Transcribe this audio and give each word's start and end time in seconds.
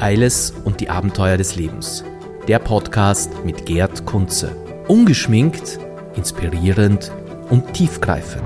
Eiles 0.00 0.54
und 0.64 0.80
die 0.80 0.88
Abenteuer 0.88 1.36
des 1.36 1.56
Lebens. 1.56 2.04
Der 2.48 2.58
Podcast 2.58 3.44
mit 3.44 3.66
Gerd 3.66 4.06
Kunze. 4.06 4.56
Ungeschminkt, 4.88 5.78
inspirierend 6.16 7.12
und 7.50 7.74
tiefgreifend. 7.74 8.42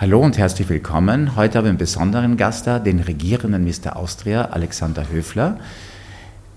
Hallo 0.00 0.20
und 0.20 0.38
herzlich 0.38 0.68
willkommen. 0.68 1.34
Heute 1.34 1.58
habe 1.58 1.66
ich 1.66 1.70
einen 1.70 1.78
besonderen 1.78 2.36
Gast 2.36 2.68
da, 2.68 2.78
den 2.78 3.00
regierenden 3.00 3.64
Mr. 3.64 3.96
Austria, 3.96 4.44
Alexander 4.44 5.10
Höfler. 5.10 5.58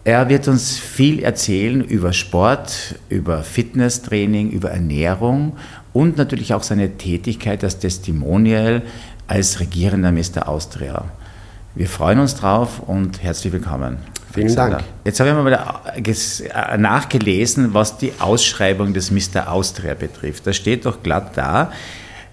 Er 0.03 0.29
wird 0.29 0.47
uns 0.47 0.77
viel 0.77 1.23
erzählen 1.23 1.81
über 1.81 2.13
Sport, 2.13 2.95
über 3.09 3.41
Fitnesstraining, 3.43 4.51
über 4.51 4.69
Ernährung 4.69 5.57
und 5.91 6.17
natürlich 6.17 6.53
auch 6.53 6.63
seine 6.63 6.97
Tätigkeit 6.97 7.63
als 7.63 7.79
Testimonial 7.79 8.83
als 9.27 9.59
regierender 9.59 10.11
Mr. 10.11 10.47
Austria. 10.47 11.05
Wir 11.77 11.87
freuen 11.87 12.17
uns 12.17 12.33
drauf 12.33 12.79
und 12.87 13.21
herzlich 13.21 13.53
willkommen. 13.53 13.97
Vielen 14.33 14.55
Dank. 14.55 14.83
Jetzt 15.05 15.19
habe 15.19 15.29
ich 15.29 15.35
mal 15.35 16.77
nachgelesen, 16.79 17.75
was 17.75 17.99
die 17.99 18.13
Ausschreibung 18.17 18.95
des 18.95 19.11
Mr. 19.11 19.51
Austria 19.51 19.93
betrifft. 19.93 20.47
Da 20.47 20.53
steht 20.53 20.87
doch 20.87 21.03
glatt 21.03 21.37
da, 21.37 21.71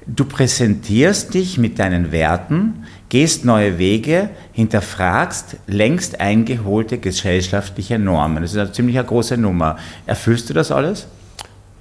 du 0.06 0.24
präsentierst 0.24 1.34
dich 1.34 1.58
mit 1.58 1.78
deinen 1.78 2.10
Werten, 2.10 2.86
gehst 3.10 3.44
neue 3.44 3.76
Wege, 3.76 4.30
hinterfragst 4.52 5.58
längst 5.66 6.22
eingeholte 6.22 6.96
gesellschaftliche 6.96 7.98
Normen. 7.98 8.40
Das 8.42 8.52
ist 8.52 8.58
eine 8.58 8.72
ziemlich 8.72 8.96
große 8.96 9.36
Nummer. 9.36 9.76
Erfüllst 10.06 10.48
du 10.48 10.54
das 10.54 10.72
alles? 10.72 11.06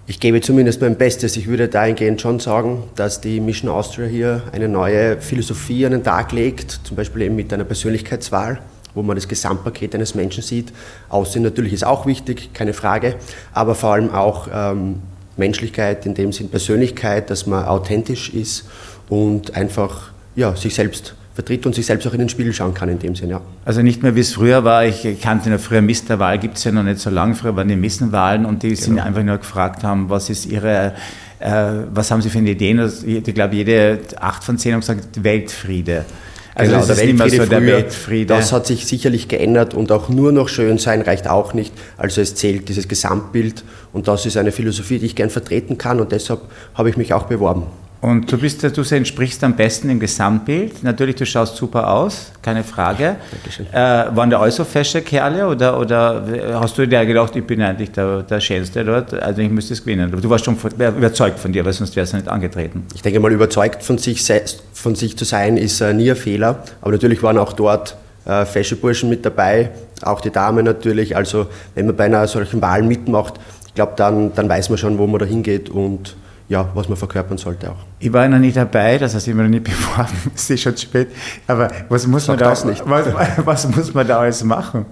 Ich 0.06 0.20
gebe 0.20 0.42
zumindest 0.42 0.82
mein 0.82 0.98
Bestes. 0.98 1.38
Ich 1.38 1.48
würde 1.48 1.70
dahingehend 1.70 2.20
schon 2.20 2.42
sagen, 2.42 2.84
dass 2.98 3.22
die 3.22 3.40
Mission 3.40 3.72
Austria 3.72 4.06
hier 4.06 4.44
eine 4.52 4.68
neue 4.68 5.22
Philosophie 5.22 5.86
an 5.86 5.94
den 5.94 6.04
Tag 6.04 6.34
legt, 6.34 6.82
zum 6.84 6.98
Beispiel 6.98 7.22
eben 7.22 7.38
mit 7.38 7.54
einer 7.54 7.64
Persönlichkeitswahl, 7.64 8.60
wo 8.96 9.02
man 9.02 9.16
das 9.16 9.30
Gesamtpaket 9.30 9.96
eines 9.96 10.14
Menschen 10.14 10.44
sieht. 10.44 10.74
Aussehen 11.08 11.44
natürlich 11.44 11.72
ist 11.72 11.86
auch 11.86 12.06
wichtig, 12.06 12.50
keine 12.54 12.74
Frage, 12.74 13.16
aber 13.54 13.76
vor 13.76 13.94
allem 13.94 14.12
auch 14.12 14.50
ähm, 14.54 15.02
Menschlichkeit, 15.38 16.06
in 16.06 16.16
dem 16.16 16.34
Sinn 16.34 16.50
Persönlichkeit, 16.50 17.30
dass 17.30 17.48
man 17.48 17.64
authentisch 17.64 18.30
ist 18.34 18.66
und 19.08 19.56
einfach 19.56 20.12
ja, 20.36 20.54
sich 20.58 20.76
selbst 20.76 21.16
vertritt 21.34 21.66
und 21.66 21.74
sich 21.74 21.86
selbst 21.86 22.08
auch 22.08 22.14
in 22.14 22.20
den 22.20 22.30
Spiegel 22.30 22.54
schauen 22.54 22.74
kann 22.74 22.90
in 22.90 23.00
dem 23.00 23.16
Sinne. 23.16 23.32
Ja. 23.34 23.42
Also 23.66 23.82
nicht 23.82 24.04
mehr 24.04 24.16
wie 24.16 24.20
es 24.20 24.34
früher 24.34 24.64
war, 24.64 24.86
ich 24.86 25.20
kannte 25.22 25.50
noch 25.50 25.60
früher 25.60 25.82
Misterwahl, 25.82 26.38
gibt 26.38 26.58
es 26.58 26.64
ja 26.64 26.72
noch 26.72 26.84
nicht 26.84 27.00
so 27.00 27.10
lange, 27.10 27.36
früher 27.36 27.56
waren 27.56 27.68
die 27.68 27.76
Missenwahlen 27.76 28.46
und 28.46 28.64
die 28.64 28.70
genau. 28.70 28.82
sind 28.82 29.00
einfach 29.00 29.24
nur 29.24 29.38
gefragt 29.38 29.84
haben, 29.84 30.10
was 30.10 30.30
ist 30.30 30.46
ihre, 30.46 30.94
äh, 31.40 31.52
was 31.92 32.12
haben 32.12 32.22
sie 32.22 32.30
für 32.30 32.38
eine 32.38 32.52
Idee? 32.52 32.78
Ich 33.06 33.24
glaube, 33.34 33.56
jede 33.56 34.00
acht 34.20 34.44
von 34.44 34.58
zehn 34.58 34.74
haben 34.74 34.82
gesagt, 34.82 35.24
Weltfriede. 35.24 36.06
Also 36.56 36.72
genau, 36.72 36.86
der 36.86 36.98
Weltfriede, 36.98 37.44
so 37.44 37.50
der 37.50 37.66
Weltfriede. 37.66 38.28
Das 38.28 38.52
hat 38.52 38.68
sich 38.68 38.86
sicherlich 38.86 39.28
geändert 39.28 39.74
und 39.74 39.92
auch 39.92 40.10
nur 40.10 40.32
noch 40.32 40.50
schön 40.50 40.78
sein 40.78 41.02
reicht 41.02 41.28
auch 41.28 41.56
nicht. 41.56 41.74
Also 41.98 42.22
es 42.22 42.36
zählt 42.36 42.70
dieses 42.70 42.88
Gesamtbild 42.88 43.64
und 43.92 44.08
das 44.08 44.28
ist 44.28 44.38
eine 44.38 44.52
Philosophie, 44.52 45.00
die 45.00 45.08
ich 45.08 45.16
gern 45.16 45.32
vertreten 45.32 45.80
kann 45.80 46.00
und 46.00 46.12
deshalb 46.12 46.42
habe 46.76 46.92
ich 46.92 46.98
mich 46.98 47.12
auch 47.14 47.24
beworben. 47.24 47.64
Und 48.04 48.30
du 48.30 48.38
bist, 48.38 48.62
du 48.62 48.96
entsprichst 48.96 49.42
am 49.46 49.56
besten 49.56 49.90
im 49.90 49.98
Gesamtbild. 49.98 50.84
Natürlich, 50.84 51.16
du 51.16 51.26
schaust 51.26 51.56
super 51.56 51.90
aus, 51.90 52.34
keine 52.42 52.62
Frage. 52.62 53.16
Dankeschön. 53.32 53.66
Äh, 53.72 54.14
waren 54.14 54.30
da 54.30 54.42
alles 54.42 54.58
so 54.58 54.66
fesche 54.66 55.02
Kerle 55.02 55.48
oder, 55.48 55.80
oder 55.80 56.22
hast 56.60 56.78
du 56.78 56.86
dir 56.86 57.06
gedacht, 57.06 57.34
ich 57.38 57.46
bin 57.46 57.62
eigentlich 57.62 57.94
der, 57.94 58.24
der 58.24 58.42
Schönste 58.42 58.84
dort, 58.84 59.14
also 59.14 59.42
ich 59.42 59.50
müsste 59.50 59.72
es 59.72 59.86
gewinnen? 59.86 60.12
Du 60.12 60.30
warst 60.30 60.44
schon 60.44 60.58
überzeugt 60.78 61.40
von 61.40 61.54
dir, 61.54 61.64
weil 61.64 61.72
sonst 61.72 61.96
wärst 61.96 62.12
du 62.12 62.18
nicht 62.18 62.28
angetreten. 62.28 62.86
Ich 62.94 63.02
denke 63.02 63.22
mal, 63.22 63.32
überzeugt 63.32 63.82
von 63.82 63.98
sich, 63.98 64.22
von 64.74 64.96
sich 64.96 65.18
zu 65.18 65.24
sein, 65.24 65.56
ist 65.56 65.80
äh, 65.80 65.94
nie 65.94 66.10
ein 66.10 66.18
Fehler. 66.18 66.62
Aber 66.82 66.92
natürlich 66.92 67.24
waren 67.24 67.38
auch 67.38 67.54
dort 67.54 67.96
äh, 68.26 68.44
fesche 68.44 68.76
Burschen 68.76 69.08
mit 69.08 69.26
dabei, 69.26 69.70
auch 70.02 70.20
die 70.20 70.32
Damen 70.32 70.66
natürlich. 70.66 71.16
Also 71.16 71.48
wenn 71.74 71.86
man 71.86 71.96
bei 71.96 72.04
einer 72.04 72.28
solchen 72.28 72.62
Wahl 72.62 72.84
mitmacht, 72.84 73.36
ich 73.66 73.76
glaube, 73.76 73.94
dann, 73.96 74.34
dann 74.36 74.50
weiß 74.50 74.68
man 74.68 74.78
schon, 74.78 74.98
wo 74.98 75.08
man 75.08 75.20
da 75.20 75.26
hingeht 75.26 75.70
und 75.70 76.18
ja, 76.50 76.70
was 76.74 76.90
man 76.90 76.98
verkörpern 76.98 77.38
sollte 77.38 77.72
auch. 77.72 77.86
Ich 78.00 78.12
war 78.12 78.28
noch 78.28 78.40
nicht 78.40 78.58
dabei, 78.58 78.98
das 78.98 79.16
heißt, 79.16 79.28
ich 79.28 79.34
bin 79.34 79.44
noch 79.44 79.50
nicht 79.50 79.64
beworben, 79.64 80.32
es 80.36 80.50
ist 80.50 80.62
schon 80.62 80.78
spät. 80.78 81.10
Aber 81.48 81.70
was 81.90 82.06
muss, 82.08 82.28
man 82.28 82.38
da, 82.38 82.50
was, 82.50 82.66
was 83.46 83.76
muss 83.76 83.94
man 83.94 84.08
da 84.08 84.20
alles 84.20 84.44
machen? 84.44 84.86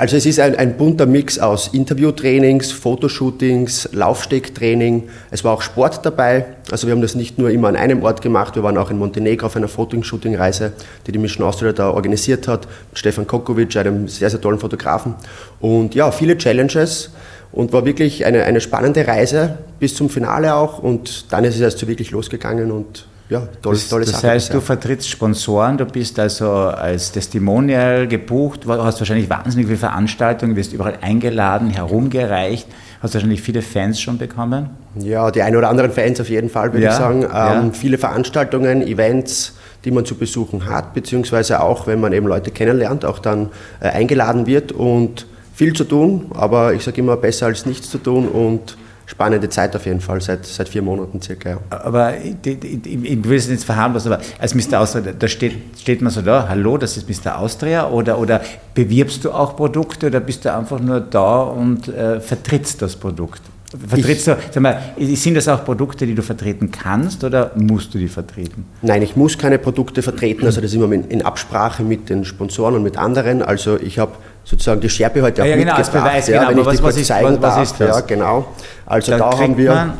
Also 0.00 0.16
es 0.16 0.24
ist 0.24 0.40
ein, 0.40 0.56
ein, 0.56 0.78
bunter 0.78 1.04
Mix 1.04 1.38
aus 1.38 1.68
Interviewtrainings, 1.74 2.72
Fotoshootings, 2.72 3.90
Laufstegtraining. 3.92 5.10
Es 5.30 5.44
war 5.44 5.52
auch 5.52 5.60
Sport 5.60 6.06
dabei. 6.06 6.46
Also 6.70 6.86
wir 6.86 6.94
haben 6.94 7.02
das 7.02 7.14
nicht 7.14 7.36
nur 7.36 7.50
immer 7.50 7.68
an 7.68 7.76
einem 7.76 8.02
Ort 8.02 8.22
gemacht, 8.22 8.56
wir 8.56 8.62
waren 8.62 8.78
auch 8.78 8.90
in 8.90 8.96
Montenegro 8.96 9.44
auf 9.44 9.56
einer 9.56 9.68
Fotoshooting-Reise, 9.68 10.72
die 11.06 11.12
die 11.12 11.18
Mission 11.18 11.46
Austria 11.46 11.74
da 11.74 11.90
organisiert 11.90 12.48
hat, 12.48 12.66
mit 12.88 12.98
Stefan 12.98 13.26
Kokovic, 13.26 13.76
einem 13.76 14.08
sehr, 14.08 14.30
sehr 14.30 14.40
tollen 14.40 14.58
Fotografen. 14.58 15.16
Und 15.60 15.94
ja, 15.94 16.10
viele 16.12 16.38
Challenges 16.38 17.10
und 17.52 17.72
war 17.72 17.84
wirklich 17.84 18.24
eine, 18.26 18.44
eine 18.44 18.60
spannende 18.60 19.06
Reise 19.06 19.58
bis 19.78 19.94
zum 19.94 20.10
Finale 20.10 20.54
auch 20.54 20.78
und 20.78 21.32
dann 21.32 21.44
ist 21.44 21.56
es 21.56 21.60
erst 21.60 21.78
so 21.78 21.88
wirklich 21.88 22.10
losgegangen 22.10 22.70
und 22.70 23.06
ja, 23.30 23.46
tolle, 23.62 23.78
tolle 23.88 24.04
das, 24.04 24.14
Sache. 24.14 24.22
Das 24.22 24.30
heißt, 24.32 24.54
du 24.54 24.60
vertrittst 24.60 25.08
Sponsoren, 25.08 25.78
du 25.78 25.84
bist 25.86 26.18
also 26.18 26.50
als 26.50 27.12
Testimonial 27.12 28.08
gebucht, 28.08 28.66
hast 28.66 29.00
wahrscheinlich 29.00 29.30
wahnsinnig 29.30 29.66
viele 29.68 29.78
Veranstaltungen, 29.78 30.56
wirst 30.56 30.72
überall 30.72 30.98
eingeladen, 31.00 31.70
herumgereicht, 31.70 32.66
hast 33.00 33.14
wahrscheinlich 33.14 33.40
viele 33.40 33.62
Fans 33.62 34.00
schon 34.00 34.18
bekommen? 34.18 34.70
Ja, 34.96 35.30
die 35.30 35.42
ein 35.42 35.54
oder 35.54 35.68
anderen 35.68 35.92
Fans 35.92 36.20
auf 36.20 36.28
jeden 36.28 36.50
Fall, 36.50 36.72
würde 36.72 36.86
ja, 36.86 36.90
ich 36.90 36.98
sagen. 36.98 37.22
Ähm, 37.22 37.28
ja. 37.28 37.70
Viele 37.72 37.98
Veranstaltungen, 37.98 38.82
Events, 38.82 39.54
die 39.84 39.92
man 39.92 40.04
zu 40.04 40.16
besuchen 40.16 40.68
hat, 40.68 40.92
beziehungsweise 40.92 41.62
auch, 41.62 41.86
wenn 41.86 42.00
man 42.00 42.12
eben 42.12 42.26
Leute 42.26 42.50
kennenlernt, 42.50 43.04
auch 43.04 43.20
dann 43.20 43.50
äh, 43.78 43.90
eingeladen 43.90 44.46
wird 44.46 44.72
und 44.72 45.26
viel 45.60 45.74
zu 45.74 45.84
tun, 45.84 46.30
aber 46.30 46.72
ich 46.72 46.82
sage 46.82 47.02
immer 47.02 47.18
besser 47.18 47.44
als 47.44 47.66
nichts 47.66 47.90
zu 47.90 47.98
tun 47.98 48.28
und 48.28 48.78
spannende 49.04 49.46
Zeit 49.50 49.76
auf 49.76 49.84
jeden 49.84 50.00
Fall, 50.00 50.18
seit, 50.22 50.46
seit 50.46 50.70
vier 50.70 50.80
Monaten 50.80 51.20
circa. 51.20 51.50
Ja. 51.50 51.58
Aber 51.68 52.16
ich, 52.16 52.34
ich, 52.46 52.86
ich 52.86 53.24
will 53.28 53.36
es 53.36 53.46
nicht 53.46 53.64
verharmlosen, 53.64 54.10
aber 54.10 54.22
als 54.38 54.54
Mr. 54.54 54.80
Austria, 54.80 55.12
da 55.12 55.28
steht, 55.28 55.52
steht 55.78 56.00
man 56.00 56.10
so 56.12 56.22
da, 56.22 56.48
hallo, 56.48 56.78
das 56.78 56.96
ist 56.96 57.10
Mr. 57.10 57.38
Austria 57.38 57.90
oder, 57.90 58.18
oder 58.18 58.40
bewirbst 58.74 59.22
du 59.22 59.32
auch 59.32 59.54
Produkte 59.54 60.06
oder 60.06 60.20
bist 60.20 60.46
du 60.46 60.54
einfach 60.54 60.80
nur 60.80 60.98
da 60.98 61.42
und 61.42 61.88
äh, 61.88 62.20
vertrittst 62.20 62.80
das 62.80 62.96
Produkt? 62.96 63.42
Vertrittst 63.86 64.28
du, 64.28 64.36
sag 64.50 64.62
mal, 64.62 64.80
sind 64.98 65.34
das 65.34 65.46
auch 65.46 65.62
Produkte, 65.62 66.06
die 66.06 66.14
du 66.14 66.22
vertreten 66.22 66.70
kannst 66.70 67.22
oder 67.22 67.52
musst 67.54 67.92
du 67.92 67.98
die 67.98 68.08
vertreten? 68.08 68.64
Nein, 68.80 69.02
ich 69.02 69.14
muss 69.14 69.36
keine 69.36 69.58
Produkte 69.58 70.00
vertreten, 70.00 70.46
also 70.46 70.62
das 70.62 70.72
ist 70.72 70.76
immer 70.76 70.90
in 70.90 71.22
Absprache 71.22 71.82
mit 71.82 72.08
den 72.08 72.24
Sponsoren 72.24 72.76
und 72.76 72.82
mit 72.82 72.96
anderen. 72.96 73.42
Also 73.42 73.78
ich 73.78 73.98
habe 73.98 74.12
sozusagen 74.44 74.80
die 74.80 74.88
Scherbe 74.88 75.22
heute 75.22 75.42
auch 75.42 75.46
ja, 75.46 75.56
genau, 75.56 75.76
mitgebracht, 75.76 76.04
Beweis, 76.04 76.28
ja, 76.28 76.38
genau, 76.38 76.50
wenn 76.50 76.58
ich 76.58 76.66
was, 76.66 76.82
was, 76.82 76.96
ist, 76.96 77.10
was, 77.10 77.42
was 77.42 77.70
ist 77.70 77.80
das? 77.80 77.96
Ja, 77.96 78.00
genau. 78.02 78.46
Also 78.86 79.12
da, 79.12 79.18
da 79.18 79.38
haben 79.38 79.56
wir 79.56 79.70
man, 79.72 79.92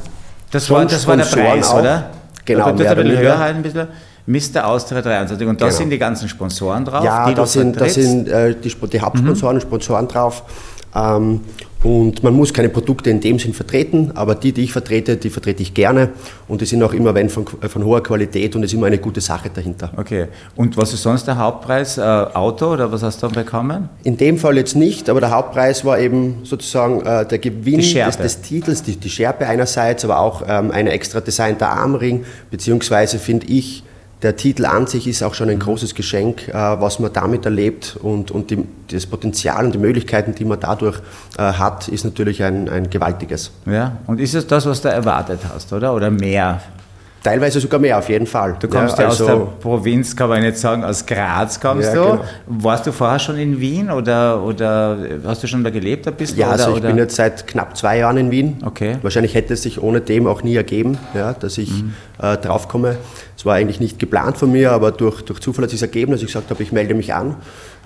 das 0.50 0.68
war, 0.70 0.84
das 0.84 1.06
war 1.06 1.16
der 1.16 1.24
Preis, 1.24 1.68
auch. 1.68 1.78
oder? 1.78 2.10
Genau, 2.44 2.72
mehr 2.72 2.92
oder. 2.92 3.04
Höher 3.04 3.38
halt 3.38 3.56
ein 3.56 3.62
bisschen. 3.62 3.88
Mr. 4.26 4.66
Austria 4.66 5.02
23 5.02 5.48
und 5.48 5.60
da 5.60 5.66
genau. 5.66 5.76
sind 5.76 5.90
die 5.90 5.98
ganzen 5.98 6.28
Sponsoren 6.28 6.84
drauf, 6.84 7.04
ja, 7.04 7.28
die 7.28 7.34
da 7.34 7.46
sind, 7.46 7.80
da 7.80 7.88
sind 7.88 8.28
äh, 8.28 8.54
die, 8.54 8.68
die 8.68 9.00
Hauptsponsoren 9.00 9.56
und 9.56 9.64
mhm. 9.64 9.68
Sponsoren 9.68 10.06
drauf. 10.08 10.44
Ähm, 10.94 11.40
und 11.82 12.22
man 12.22 12.34
muss 12.34 12.52
keine 12.52 12.68
Produkte 12.68 13.08
in 13.08 13.20
dem 13.20 13.38
Sinn 13.38 13.54
vertreten, 13.54 14.12
aber 14.14 14.34
die, 14.34 14.52
die 14.52 14.64
ich 14.64 14.72
vertrete, 14.72 15.16
die 15.16 15.30
vertrete 15.30 15.62
ich 15.62 15.72
gerne. 15.72 16.10
Und 16.46 16.60
die 16.60 16.66
sind 16.66 16.82
auch 16.82 16.92
immer 16.92 17.14
wenn 17.14 17.30
von, 17.30 17.46
von 17.46 17.84
hoher 17.84 18.02
Qualität 18.02 18.54
und 18.54 18.62
es 18.62 18.70
ist 18.70 18.76
immer 18.76 18.88
eine 18.88 18.98
gute 18.98 19.22
Sache 19.22 19.48
dahinter. 19.48 19.90
Okay. 19.96 20.26
Und 20.56 20.76
was 20.76 20.92
ist 20.92 21.02
sonst 21.02 21.26
der 21.26 21.38
Hauptpreis? 21.38 21.96
Äh, 21.96 22.02
Auto 22.02 22.72
oder 22.72 22.92
was 22.92 23.02
hast 23.02 23.22
du 23.22 23.28
bekommen? 23.28 23.88
In 24.02 24.18
dem 24.18 24.36
Fall 24.36 24.58
jetzt 24.58 24.76
nicht, 24.76 25.08
aber 25.08 25.20
der 25.20 25.30
Hauptpreis 25.30 25.84
war 25.84 25.98
eben 25.98 26.40
sozusagen 26.42 27.00
äh, 27.00 27.26
der 27.26 27.38
Gewinn 27.38 27.80
des, 27.80 28.18
des, 28.18 28.42
Titels, 28.42 28.82
die, 28.82 28.96
die, 28.96 29.08
Schärpe 29.08 29.46
einerseits, 29.46 30.04
aber 30.04 30.20
auch 30.20 30.42
ähm, 30.46 30.70
ein 30.70 30.86
extra 30.86 31.20
designter 31.20 31.70
Armring, 31.70 32.24
beziehungsweise 32.50 33.18
finde 33.18 33.46
ich, 33.46 33.84
der 34.22 34.36
Titel 34.36 34.66
an 34.66 34.86
sich 34.86 35.06
ist 35.06 35.22
auch 35.22 35.34
schon 35.34 35.48
ein 35.48 35.58
großes 35.58 35.94
Geschenk, 35.94 36.48
äh, 36.48 36.52
was 36.52 36.98
man 36.98 37.12
damit 37.12 37.44
erlebt 37.44 37.96
und, 38.02 38.30
und 38.30 38.50
die, 38.50 38.64
das 38.90 39.06
Potenzial 39.06 39.64
und 39.64 39.74
die 39.74 39.78
Möglichkeiten, 39.78 40.34
die 40.34 40.44
man 40.44 40.60
dadurch 40.60 40.98
äh, 41.38 41.42
hat, 41.42 41.88
ist 41.88 42.04
natürlich 42.04 42.42
ein, 42.42 42.68
ein 42.68 42.90
gewaltiges. 42.90 43.50
Ja, 43.66 43.98
und 44.06 44.20
ist 44.20 44.34
es 44.34 44.46
das, 44.46 44.66
was 44.66 44.82
du 44.82 44.88
erwartet 44.88 45.40
hast, 45.52 45.72
oder? 45.72 45.94
Oder 45.94 46.10
mehr? 46.10 46.60
Teilweise 47.22 47.60
sogar 47.60 47.78
mehr, 47.78 47.98
auf 47.98 48.08
jeden 48.08 48.26
Fall. 48.26 48.56
Du 48.58 48.66
kommst 48.66 48.98
ja, 48.98 49.06
also, 49.06 49.24
aus 49.24 49.30
der 49.30 49.46
Provinz, 49.60 50.16
kann 50.16 50.30
man 50.30 50.40
nicht 50.40 50.56
sagen, 50.56 50.82
aus 50.82 51.04
Graz 51.04 51.60
kommst 51.60 51.88
ja, 51.88 51.94
du. 51.94 52.02
Genau. 52.12 52.24
Warst 52.46 52.86
du 52.86 52.92
vorher 52.92 53.18
schon 53.18 53.36
in 53.36 53.60
Wien 53.60 53.90
oder, 53.90 54.42
oder 54.42 54.96
hast 55.26 55.42
du 55.42 55.46
schon 55.46 55.62
da 55.62 55.68
gelebt 55.68 56.08
ein 56.08 56.14
bisschen? 56.14 56.38
Ja, 56.38 56.46
oder, 56.46 56.52
also 56.54 56.70
ich 56.70 56.76
oder? 56.78 56.88
bin 56.88 56.96
jetzt 56.96 57.16
seit 57.16 57.46
knapp 57.46 57.76
zwei 57.76 57.98
Jahren 57.98 58.16
in 58.16 58.30
Wien. 58.30 58.56
Okay. 58.64 58.96
Wahrscheinlich 59.02 59.34
hätte 59.34 59.52
es 59.52 59.62
sich 59.62 59.82
ohne 59.82 60.00
dem 60.00 60.26
auch 60.26 60.42
nie 60.42 60.56
ergeben, 60.56 60.96
ja, 61.12 61.34
dass 61.34 61.58
ich 61.58 61.70
mhm. 61.70 61.92
äh, 62.22 62.38
draufkomme. 62.38 62.96
Es 63.40 63.46
war 63.46 63.54
eigentlich 63.54 63.80
nicht 63.80 63.98
geplant 63.98 64.36
von 64.36 64.52
mir, 64.52 64.70
aber 64.70 64.92
durch, 64.92 65.22
durch 65.22 65.40
Zufall 65.40 65.62
hat 65.62 65.70
sich 65.70 65.80
ergeben, 65.80 66.12
dass 66.12 66.20
ich 66.20 66.26
gesagt 66.26 66.50
habe, 66.50 66.62
ich 66.62 66.72
melde 66.72 66.92
mich 66.92 67.14
an. 67.14 67.36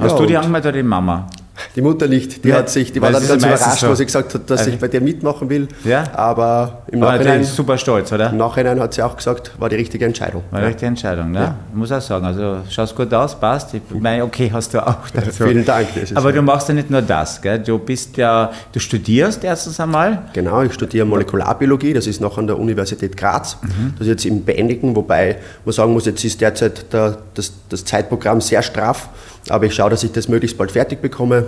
Hast 0.01 0.15
ja, 0.15 0.19
du 0.19 0.27
die 0.27 0.37
angemeldet 0.37 0.71
oder 0.71 0.79
die 0.79 0.83
Mama? 0.83 1.29
Die 1.77 1.83
Mutter 1.83 2.09
nicht, 2.09 2.45
die 2.45 2.49
Ja, 2.49 2.57
hat 2.57 2.69
sich, 2.71 2.93
die 2.93 3.01
war 3.01 3.13
dann 3.13 3.27
ganz 3.27 3.43
ja 3.43 3.49
überrascht, 3.55 3.81
so. 3.81 3.89
wo 3.89 3.95
sie 3.95 4.05
gesagt 4.07 4.35
hat, 4.35 4.51
dass 4.51 4.61
Also- 4.61 4.73
ich 4.73 4.79
bei 4.79 4.89
dir 4.89 5.01
mitmachen 5.01 5.49
will. 5.49 5.69
Ja. 5.85 6.05
Aber 6.15 6.83
im 6.91 7.01
War 7.01 7.13
Nachhinein, 7.13 7.45
super 7.45 7.79
stolz, 7.79 8.13
oder? 8.13 8.31
im 8.31 8.37
Nachhinein 8.39 8.81
hat 8.81 8.95
sie 8.95 9.03
auch 9.03 9.17
gesagt, 9.17 9.53
war 9.59 9.69
die 9.69 9.77
richtige 9.77 10.05
Entscheidung. 10.05 10.43
War 10.51 10.59
eine 10.59 10.69
richtige 10.69 10.87
Entscheidung, 10.87 11.31
ne? 11.31 11.55
Ich 11.71 11.77
muss 11.77 11.93
auch 11.93 12.01
sagen, 12.01 12.25
also 12.27 12.59
schaust 12.71 12.97
gut 12.97 13.13
aus, 13.15 13.39
passt. 13.39 13.73
Ich 13.75 13.83
meine, 14.01 14.25
okay, 14.25 14.51
hast 14.53 14.75
du 14.75 14.85
auch. 14.85 14.97
dazu. 15.15 15.45
Vielen 15.45 15.65
Dank, 15.65 15.89
Aber 16.15 16.31
ja- 16.31 16.37
du 16.37 16.43
machst 16.43 16.69
ja 16.69 16.75
nicht 16.75 16.91
nur 16.91 17.03
das, 17.03 17.41
gell? 17.41 17.59
Du 17.61 17.79
bist 17.79 18.17
ja, 18.17 18.51
du 18.73 18.81
studierst 18.81 19.45
erstens 19.45 19.79
einmal. 19.79 20.23
Genau, 20.33 20.63
ich 20.63 20.73
studiere 20.75 21.07
Molekularbiologie, 21.07 21.93
das 21.93 22.07
ist 22.07 22.21
noch 22.21 22.37
an 22.39 22.47
der 22.47 22.59
Universität 22.59 23.17
Graz. 23.17 23.59
Mhm. 23.63 23.95
Das 23.99 24.07
ist 24.07 24.09
jetzt 24.09 24.27
im 24.27 24.45
Beendigen, 24.45 24.95
wobei 24.97 25.37
man 25.65 25.73
sagen 25.73 25.93
muss, 25.93 26.07
jetzt 26.07 26.25
ist 26.25 26.41
derzeit 26.41 26.93
der, 26.93 27.19
das, 27.35 27.53
das 27.69 27.85
Zeitprogramm 27.85 28.41
sehr 28.41 28.63
straff, 28.63 29.09
aber 29.49 29.67
ich 29.67 29.75
schaue, 29.75 29.91
dass 29.91 30.03
ich 30.05 30.13
das 30.13 30.29
möglichst 30.29 30.57
bald 30.59 30.73
fertig 30.73 31.01
bekomme. 31.03 31.47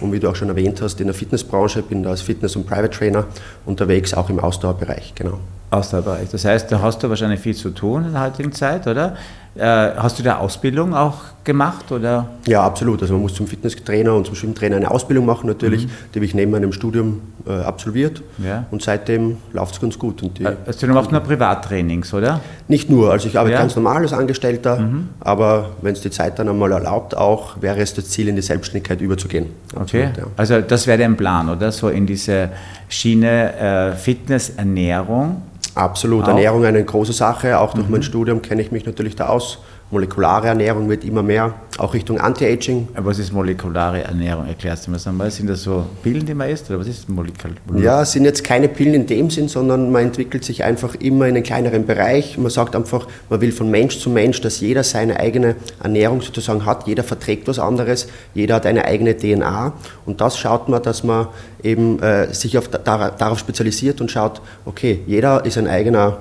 Und 0.00 0.12
wie 0.12 0.20
du 0.20 0.28
auch 0.28 0.36
schon 0.36 0.48
erwähnt 0.48 0.80
hast, 0.80 1.00
in 1.00 1.06
der 1.06 1.14
Fitnessbranche, 1.14 1.82
bin 1.82 2.02
da 2.02 2.10
als 2.10 2.22
Fitness- 2.22 2.56
und 2.56 2.66
Private 2.66 2.90
Trainer 2.90 3.26
unterwegs, 3.66 4.14
auch 4.14 4.30
im 4.30 4.40
Ausdauerbereich, 4.40 5.14
genau. 5.14 5.38
Ausdauerbereich. 5.72 6.28
Das 6.30 6.44
heißt, 6.44 6.70
da 6.70 6.80
hast 6.82 7.02
du 7.02 7.08
wahrscheinlich 7.08 7.40
viel 7.40 7.54
zu 7.54 7.70
tun 7.70 8.04
in 8.04 8.12
der 8.12 8.22
heutigen 8.22 8.52
Zeit, 8.52 8.86
oder? 8.86 9.16
Äh, 9.54 9.60
hast 9.98 10.18
du 10.18 10.22
da 10.22 10.38
Ausbildung 10.38 10.94
auch 10.94 11.16
gemacht, 11.44 11.92
oder? 11.92 12.26
Ja, 12.46 12.62
absolut. 12.62 13.02
Also 13.02 13.12
man 13.14 13.22
muss 13.22 13.34
zum 13.34 13.46
Fitnesstrainer 13.46 14.14
und 14.14 14.24
zum 14.26 14.34
Schwimmtrainer 14.34 14.76
eine 14.76 14.90
Ausbildung 14.90 15.26
machen 15.26 15.46
natürlich, 15.46 15.86
die 15.86 16.18
habe 16.18 16.24
ich 16.24 16.34
neben 16.34 16.52
meinem 16.52 16.72
Studium 16.72 17.20
äh, 17.46 17.52
absolviert. 17.52 18.22
Mhm. 18.38 18.46
Ja. 18.46 18.64
Und 18.70 18.82
seitdem 18.82 19.36
läuft 19.52 19.74
es 19.74 19.80
ganz 19.80 19.98
gut. 19.98 20.22
Und 20.22 20.38
die, 20.38 20.46
Also 20.46 20.86
du 20.86 20.94
machst 20.94 21.10
nur 21.12 21.20
Privattrainings, 21.20 22.14
oder? 22.14 22.40
Nicht 22.68 22.88
nur, 22.88 23.12
also 23.12 23.28
ich 23.28 23.38
arbeite 23.38 23.52
Ja. 23.54 23.58
Mhm. 23.58 23.62
ganz 23.64 23.76
normal 23.76 24.02
als 24.02 24.12
Angestellter, 24.14 24.88
aber 25.20 25.70
wenn 25.82 25.92
es 25.92 26.00
die 26.00 26.10
Zeit 26.10 26.38
dann 26.38 26.48
einmal 26.48 26.72
erlaubt, 26.72 27.14
auch 27.14 27.60
wäre 27.60 27.80
es 27.80 27.92
das 27.92 28.08
Ziel, 28.08 28.28
in 28.28 28.36
die 28.36 28.42
Selbstständigkeit 28.42 29.02
überzugehen. 29.02 29.46
Okay. 29.74 30.04
Absolut, 30.06 30.16
ja. 30.16 30.24
Also 30.38 30.60
das 30.62 30.86
wäre 30.86 30.96
dein 30.98 31.16
Plan, 31.16 31.50
oder? 31.50 31.72
So 31.72 31.90
in 31.90 32.06
diese 32.06 32.48
Schiene 32.88 33.54
äh, 33.58 33.92
Fitness, 33.92 34.50
Ernährung. 34.56 35.42
Absolut. 35.74 36.24
Auch. 36.24 36.28
Ernährung 36.28 36.64
eine 36.64 36.84
große 36.84 37.12
Sache. 37.12 37.58
Auch 37.58 37.74
Mhm. 37.74 37.78
durch 37.78 37.88
mein 37.90 38.02
Studium 38.02 38.42
kenne 38.42 38.62
ich 38.62 38.72
mich 38.72 38.84
natürlich 38.86 39.16
da 39.16 39.28
aus. 39.28 39.58
Molekulare 39.92 40.48
Ernährung 40.48 40.88
wird 40.88 41.04
immer 41.04 41.22
mehr, 41.22 41.52
auch 41.76 41.92
Richtung 41.92 42.18
Anti-Aging. 42.18 42.88
Was 42.96 43.18
ist 43.18 43.30
molekulare 43.30 44.02
Ernährung? 44.02 44.46
Erklärst 44.46 44.86
du 44.86 44.90
mir 44.90 44.96
das 44.96 45.06
einmal? 45.06 45.30
Sind 45.30 45.50
das 45.50 45.64
so 45.64 45.84
Pillen, 46.02 46.24
die 46.24 46.32
man 46.32 46.48
isst, 46.48 46.70
oder 46.70 46.80
was 46.80 46.86
ist 46.86 47.10
molekul 47.10 47.50
Ja, 47.76 48.00
es 48.00 48.12
sind 48.12 48.24
jetzt 48.24 48.42
keine 48.42 48.68
Pillen 48.68 48.94
in 48.94 49.06
dem 49.06 49.28
Sinn, 49.28 49.48
sondern 49.48 49.92
man 49.92 50.04
entwickelt 50.04 50.46
sich 50.46 50.64
einfach 50.64 50.94
immer 50.94 51.26
in 51.26 51.34
einen 51.34 51.44
kleineren 51.44 51.84
Bereich. 51.84 52.38
Man 52.38 52.50
sagt 52.50 52.74
einfach, 52.74 53.06
man 53.28 53.42
will 53.42 53.52
von 53.52 53.70
Mensch 53.70 53.98
zu 53.98 54.08
Mensch, 54.08 54.40
dass 54.40 54.60
jeder 54.60 54.82
seine 54.82 55.20
eigene 55.20 55.56
Ernährung 55.82 56.22
sozusagen 56.22 56.64
hat. 56.64 56.86
Jeder 56.86 57.04
verträgt 57.04 57.46
was 57.46 57.58
anderes, 57.58 58.08
jeder 58.32 58.54
hat 58.54 58.64
eine 58.64 58.86
eigene 58.86 59.14
DNA. 59.14 59.74
Und 60.06 60.22
das 60.22 60.38
schaut 60.38 60.70
man, 60.70 60.82
dass 60.82 61.04
man 61.04 61.26
eben 61.62 62.00
äh, 62.00 62.32
sich 62.32 62.56
auf, 62.56 62.68
da, 62.68 63.10
darauf 63.10 63.38
spezialisiert 63.38 64.00
und 64.00 64.10
schaut, 64.10 64.40
okay, 64.64 65.02
jeder 65.06 65.44
ist 65.44 65.58
ein 65.58 65.66
eigener 65.66 66.16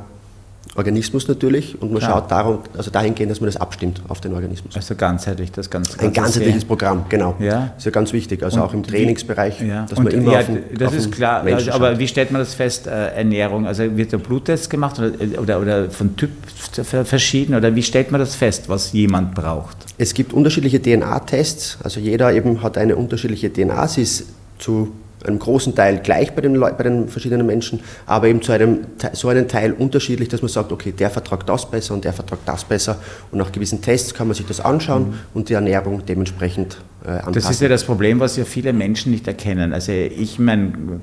Organismus 0.76 1.28
natürlich 1.28 1.82
und 1.82 1.92
man 1.92 2.00
Klar. 2.00 2.20
schaut 2.22 2.32
darum, 2.32 2.60
also 2.78 2.92
dahingehend, 2.92 3.30
dass 3.30 3.42
man 3.42 3.48
das 3.48 3.58
abstimmt 3.58 4.02
auf 4.08 4.22
den 4.22 4.34
Organismus. 4.34 4.76
Also 4.76 4.96
ganzheitlich 4.96 5.52
das 5.52 5.70
Ganze. 5.70 6.00
Ein 6.00 6.14
ganzheitliches. 6.14 6.64
Programm, 6.64 7.06
genau. 7.10 7.36
Ja. 7.40 7.74
Ist 7.78 7.86
ja 7.86 7.92
ganz 7.92 8.14
wichtig, 8.14 8.42
also 8.44 8.62
auch 8.62 8.74
im 8.74 8.84
Trainingsbereich, 8.84 9.60
Ja. 9.62 9.86
dass 9.90 9.98
Und, 10.00 10.06
man 10.06 10.14
immer 10.14 10.32
ja, 10.34 10.40
auf 10.40 10.46
den, 10.46 10.60
das 10.78 10.88
auf 10.90 10.96
ist 10.98 11.12
klar. 11.12 11.44
Menschen 11.44 11.72
aber 11.74 12.00
wie 12.00 12.08
stellt 12.08 12.32
man 12.32 12.40
das 12.40 12.54
fest, 12.54 12.88
äh, 12.88 13.08
Ernährung? 13.16 13.68
Also 13.68 13.98
wird 13.98 14.14
der 14.14 14.20
Bluttest 14.20 14.70
gemacht 14.70 14.98
oder, 15.00 15.12
oder, 15.42 15.60
oder 15.62 15.90
von 15.90 16.16
Typ 16.16 16.30
ver- 16.72 17.04
verschieden? 17.06 17.56
Oder 17.56 17.76
wie 17.76 17.84
stellt 17.84 18.12
man 18.12 18.20
das 18.22 18.36
fest, 18.36 18.70
was 18.70 18.94
jemand 18.94 19.36
braucht? 19.36 19.76
Es 19.98 20.14
gibt 20.14 20.32
unterschiedliche 20.32 20.82
DNA-Tests, 20.82 21.80
also 21.84 22.00
jeder 22.00 22.32
eben 22.34 22.64
hat 22.64 22.78
eine 22.78 22.96
unterschiedliche 22.96 23.52
DNA. 23.52 23.88
Sie 23.88 24.04
ist 24.04 24.26
zu 24.58 24.94
einem 25.26 25.40
großen 25.40 25.76
Teil 25.76 26.00
gleich 26.00 26.34
bei 26.34 26.42
den, 26.42 26.56
Leu 26.56 26.72
bei 26.72 26.84
den 26.84 27.08
verschiedenen 27.08 27.46
Menschen, 27.46 27.82
aber 28.06 28.28
eben 28.28 28.42
zu 28.42 28.52
einem, 28.52 28.82
so 29.14 29.30
einen 29.30 29.48
Teil 29.48 29.74
unterschiedlich, 29.74 30.30
dass 30.30 30.42
man 30.42 30.50
sagt, 30.50 30.72
okay, 30.72 30.92
der 30.92 31.10
vertragt 31.10 31.48
das 31.48 31.70
besser 31.70 31.94
und 31.94 32.04
der 32.04 32.14
vertragt 32.14 32.44
das 32.46 32.64
besser. 32.64 32.98
Und 33.32 33.38
nach 33.40 33.52
gewissen 33.52 33.82
Tests 33.82 34.14
kann 34.14 34.28
man 34.28 34.36
sich 34.36 34.46
das 34.46 34.60
anschauen 34.60 35.20
und 35.34 35.50
die 35.50 35.54
Ernährung 35.54 36.06
dementsprechend 36.06 36.78
anpassen. 37.06 37.34
Das 37.34 37.50
ist 37.50 37.62
ja 37.62 37.70
das 37.70 37.84
Problem, 37.84 38.20
was 38.20 38.38
ja 38.38 38.46
viele 38.46 38.74
Menschen 38.74 39.12
nicht 39.12 39.28
erkennen. 39.28 39.74
Also 39.74 39.92
ich, 39.92 40.40
mein 40.40 41.02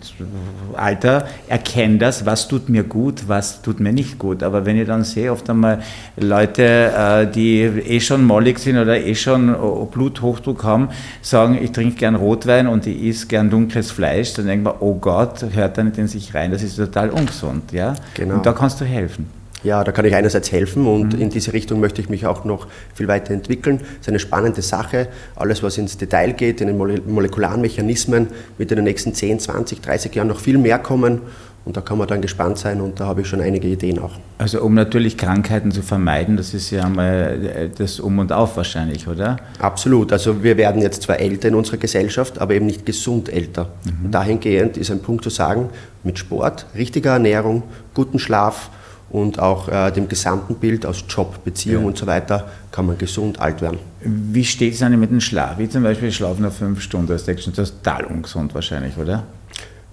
Alter, 0.74 1.26
erkenne 1.48 1.98
das, 1.98 2.24
was 2.26 2.48
tut 2.48 2.68
mir 2.68 2.84
gut, 2.84 3.28
was 3.28 3.62
tut 3.62 3.80
mir 3.80 3.92
nicht 3.92 4.18
gut. 4.18 4.42
Aber 4.42 4.64
wenn 4.66 4.78
ich 4.78 4.86
dann 4.86 5.04
sehe, 5.04 5.32
oft 5.32 5.48
einmal 5.50 5.80
Leute, 6.16 6.62
äh, 6.62 7.26
die 7.26 7.62
eh 7.62 8.00
schon 8.00 8.24
mollig 8.24 8.58
sind 8.58 8.78
oder 8.78 8.98
eh 8.98 9.14
schon 9.14 9.48
äh, 9.48 9.56
Bluthochdruck 9.90 10.64
haben, 10.64 10.88
sagen, 11.22 11.58
ich 11.60 11.72
trinke 11.72 11.96
gern 11.96 12.14
Rotwein 12.14 12.66
und 12.66 12.86
ich 12.86 13.04
esse 13.04 13.26
gern 13.26 13.50
dunkles 13.50 13.90
Fleisch, 13.90 14.34
dann 14.34 14.46
denkt 14.46 14.64
man, 14.64 14.74
oh 14.80 14.94
Gott, 14.94 15.44
hört 15.52 15.78
da 15.78 15.82
nicht 15.82 15.98
in 15.98 16.08
sich 16.08 16.34
rein, 16.34 16.50
das 16.50 16.62
ist 16.62 16.76
total 16.76 17.10
ungesund. 17.10 17.72
Ja? 17.72 17.94
Genau. 18.14 18.34
Und 18.34 18.46
da 18.46 18.52
kannst 18.52 18.80
du 18.80 18.84
helfen. 18.84 19.37
Ja, 19.64 19.82
da 19.82 19.90
kann 19.90 20.04
ich 20.04 20.14
einerseits 20.14 20.52
helfen 20.52 20.86
und 20.86 21.14
Mhm. 21.14 21.20
in 21.22 21.30
diese 21.30 21.52
Richtung 21.52 21.80
möchte 21.80 22.00
ich 22.00 22.08
mich 22.08 22.26
auch 22.26 22.44
noch 22.44 22.68
viel 22.94 23.08
weiter 23.08 23.34
entwickeln. 23.34 23.80
Es 23.94 24.02
ist 24.02 24.08
eine 24.08 24.20
spannende 24.20 24.62
Sache. 24.62 25.08
Alles, 25.34 25.62
was 25.64 25.78
ins 25.78 25.96
Detail 25.98 26.32
geht, 26.32 26.60
in 26.60 26.68
den 26.68 26.76
mole- 26.78 27.02
molekularen 27.04 27.60
Mechanismen, 27.60 28.28
wird 28.56 28.70
in 28.70 28.76
den 28.76 28.84
nächsten 28.84 29.14
10, 29.14 29.40
20, 29.40 29.80
30 29.82 30.14
Jahren 30.14 30.28
noch 30.28 30.38
viel 30.38 30.58
mehr 30.58 30.78
kommen 30.78 31.22
und 31.64 31.76
da 31.76 31.80
kann 31.80 31.98
man 31.98 32.06
dann 32.06 32.20
gespannt 32.22 32.56
sein 32.58 32.80
und 32.80 33.00
da 33.00 33.06
habe 33.06 33.22
ich 33.22 33.26
schon 33.26 33.40
einige 33.40 33.66
Ideen 33.66 33.98
auch. 33.98 34.12
Also 34.38 34.62
um 34.62 34.74
natürlich 34.74 35.16
Krankheiten 35.18 35.72
zu 35.72 35.82
vermeiden, 35.82 36.36
das 36.36 36.54
ist 36.54 36.70
ja 36.70 36.88
mal 36.88 37.40
äh, 37.44 37.68
das 37.76 37.98
Um 37.98 38.20
und 38.20 38.30
Auf 38.32 38.56
wahrscheinlich, 38.56 39.08
oder? 39.08 39.38
Absolut. 39.58 40.12
Also 40.12 40.44
wir 40.44 40.56
werden 40.56 40.80
jetzt 40.82 41.02
zwar 41.02 41.18
älter 41.18 41.48
in 41.48 41.56
unserer 41.56 41.78
Gesellschaft, 41.78 42.38
aber 42.38 42.54
eben 42.54 42.66
nicht 42.66 42.86
gesund 42.86 43.28
älter. 43.28 43.70
Mhm. 43.84 44.12
Dahingehend 44.12 44.76
ist 44.76 44.92
ein 44.92 45.00
Punkt 45.00 45.24
zu 45.24 45.30
sagen, 45.30 45.70
mit 46.04 46.16
Sport, 46.16 46.66
richtiger 46.76 47.10
Ernährung, 47.14 47.64
guten 47.92 48.20
Schlaf 48.20 48.70
und 49.10 49.38
auch 49.38 49.68
äh, 49.68 49.90
dem 49.90 50.08
gesamten 50.08 50.56
Bild 50.56 50.84
aus 50.84 51.04
Job, 51.08 51.42
Beziehung 51.44 51.82
Ja. 51.82 51.88
und 51.88 51.96
so 51.98 52.06
weiter 52.06 52.48
kann 52.70 52.86
man 52.86 52.98
gesund 52.98 53.40
alt 53.40 53.62
werden. 53.62 53.78
Wie 54.00 54.44
steht 54.44 54.74
es 54.74 54.82
eigentlich 54.82 55.00
mit 55.00 55.10
dem 55.10 55.20
Schlaf? 55.20 55.58
Wie 55.58 55.68
zum 55.68 55.82
Beispiel 55.82 56.12
schlafen 56.12 56.42
nur 56.42 56.50
fünf 56.50 56.80
Stunden, 56.82 57.06
das 57.08 57.26
ist 57.26 57.42
schon 57.44 57.54
total 57.54 58.04
ungesund 58.04 58.54
wahrscheinlich, 58.54 58.96
oder? 58.98 59.24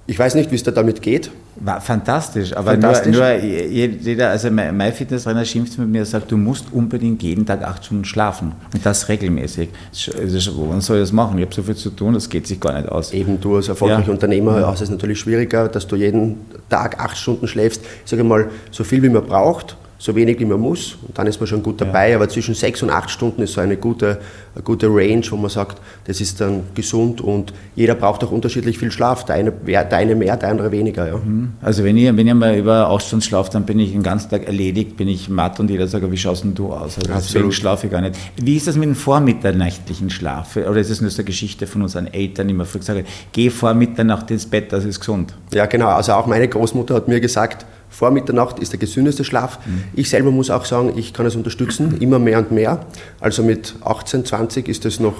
Ich 0.08 0.20
weiß 0.20 0.36
nicht, 0.36 0.52
wie 0.52 0.56
es 0.56 0.62
da 0.64 0.70
damit 0.70 1.02
geht. 1.02 1.32
War 1.56 1.82
fantastisch, 1.82 2.56
aber 2.56 2.72
Fantastisch. 2.72 3.16
Nur, 3.16 3.28
nur 3.28 3.38
jeder, 3.40 4.30
also 4.30 4.52
mein 4.52 4.94
Fitnesstrainer 4.94 5.46
schimpft 5.46 5.80
mit 5.80 5.88
mir 5.88 6.00
und 6.00 6.06
sagt, 6.06 6.30
du 6.32 6.38
musst 6.38 6.66
unbedingt 6.72 7.24
jeden 7.24 7.46
Tag 7.46 7.64
acht 7.64 7.86
Stunden 7.86 8.06
schlafen 8.06 8.52
und 8.74 8.86
das 8.86 9.10
regelmäßig. 9.10 9.70
Wann 10.58 10.82
soll 10.82 10.98
ich 10.98 11.04
das 11.04 11.12
machen? 11.12 11.40
Ich 11.40 11.46
habe 11.46 11.56
so 11.56 11.64
viel 11.64 11.76
zu 11.76 11.90
tun, 11.90 12.14
das 12.14 12.30
geht 12.30 12.46
sich 12.46 12.60
gar 12.60 12.74
nicht 12.74 12.90
aus. 12.90 13.14
Eben 13.14 13.40
du 13.42 13.56
als 13.56 13.68
erfolgreicher 13.70 14.08
Ja. 14.08 14.14
Unternehmer 14.14 14.68
hast 14.68 14.82
es 14.82 14.90
natürlich 14.90 15.20
schwieriger, 15.20 15.70
dass 15.70 15.88
du 15.88 15.96
jeden 15.96 16.38
Tag 16.70 17.00
acht 17.00 17.18
Stunden 17.18 17.48
schläfst. 17.48 17.82
Ich 18.04 18.12
sage 18.12 18.24
mal, 18.24 18.50
so 18.72 18.84
viel 18.84 19.02
wie 19.02 19.10
man 19.10 19.24
braucht, 19.24 19.76
so 19.98 20.16
wenig 20.16 20.40
wie 20.40 20.46
man 20.46 20.60
muss 20.60 20.98
und 21.08 21.18
dann 21.18 21.26
ist 21.28 21.40
man 21.40 21.48
schon 21.48 21.64
gut 21.64 21.80
dabei. 21.80 22.16
Aber 22.16 22.28
zwischen 22.28 22.54
sechs 22.54 22.84
und 22.84 22.90
acht 22.90 23.10
Stunden 23.10 23.42
ist 23.42 23.54
so 23.54 23.62
eine 23.62 23.78
gute, 23.78 24.20
eine 24.54 24.64
gute 24.64 24.88
Range, 24.88 25.24
wo 25.30 25.38
man 25.38 25.50
sagt, 25.50 25.82
das 26.06 26.20
ist 26.22 26.42
dann 26.42 26.64
gesund 26.74 27.22
und 27.22 27.54
jeder 27.76 27.96
braucht 27.96 28.24
auch 28.24 28.32
unterschiedlich 28.32 28.78
viel 28.78 28.92
Schlaf. 28.92 29.26
Der 29.26 29.36
eine, 29.36 29.52
der 29.52 29.92
eine 29.94 30.16
mehr, 30.16 30.36
der 30.38 30.50
andere 30.50 30.72
weniger. 30.72 31.08
Ja. 31.08 31.20
Also 31.62 31.84
wenn 31.84 31.98
ihr, 31.98 32.16
wenn 32.16 32.38
mal 32.38 32.58
über 32.58 32.90
acht 32.90 33.06
Stunden 33.06 33.24
schlaft, 33.24 33.56
dann 33.56 33.66
bin 33.66 33.80
ich 33.80 33.94
den 33.94 34.04
ganzen 34.04 34.30
Tag 34.30 34.46
erledigt, 34.46 34.98
bin 34.98 35.08
ich 35.08 35.30
matt 35.30 35.60
und 35.60 35.70
jeder 35.70 35.88
sagt, 35.88 36.10
wie 36.12 36.18
schaust 36.18 36.44
denn 36.44 36.56
du 36.56 36.74
aus? 36.74 36.98
Also 36.98 37.14
deswegen 37.14 37.52
schlafe 37.52 37.88
ich 37.88 37.92
gar 37.92 38.02
nicht. 38.02 38.16
Wie 38.36 38.58
ist 38.58 38.68
das 38.68 38.76
mit 38.76 38.86
dem 38.86 38.96
vormitternächtlichen 38.96 40.10
Schlaf? 40.10 40.58
Oder 40.58 40.78
ist 40.78 40.90
es 40.90 41.02
nur 41.02 41.10
so 41.10 41.20
eine 41.20 41.26
Geschichte 41.26 41.68
von 41.68 41.82
unseren 41.82 42.08
Eltern, 42.08 42.48
die 42.48 42.54
immer 42.54 42.66
früh 42.66 42.80
gesagt 42.80 43.00
haben, 43.00 43.08
geh 43.32 43.50
vor 43.50 43.74
Mitternacht 43.74 44.30
ins 44.32 44.46
Bett, 44.46 44.72
das 44.72 44.84
ist 44.84 45.00
gesund? 45.00 45.34
Ja, 45.54 45.66
genau. 45.68 45.88
Also 45.88 46.14
auch 46.14 46.28
meine 46.28 46.48
Großmutter 46.48 46.96
hat 46.96 47.08
mir 47.08 47.22
gesagt, 47.22 47.66
vor 47.96 48.12
Mitternacht 48.12 48.60
ist 48.60 48.74
der 48.74 48.80
gesündeste 48.80 49.24
Schlaf. 49.24 49.58
Ich 49.94 50.10
selber 50.10 50.30
muss 50.30 50.50
auch 50.50 50.66
sagen, 50.66 50.92
ich 50.98 51.14
kann 51.14 51.26
es 51.26 51.38
unterstützen, 51.38 52.02
immer 52.02 52.20
mehr 52.20 52.40
und 52.40 52.52
mehr. 52.52 52.86
Also 53.22 53.42
mit 53.42 53.76
18, 53.86 54.26
20 54.26 54.68
ist 54.68 54.84
es 54.84 55.00
noch 55.00 55.14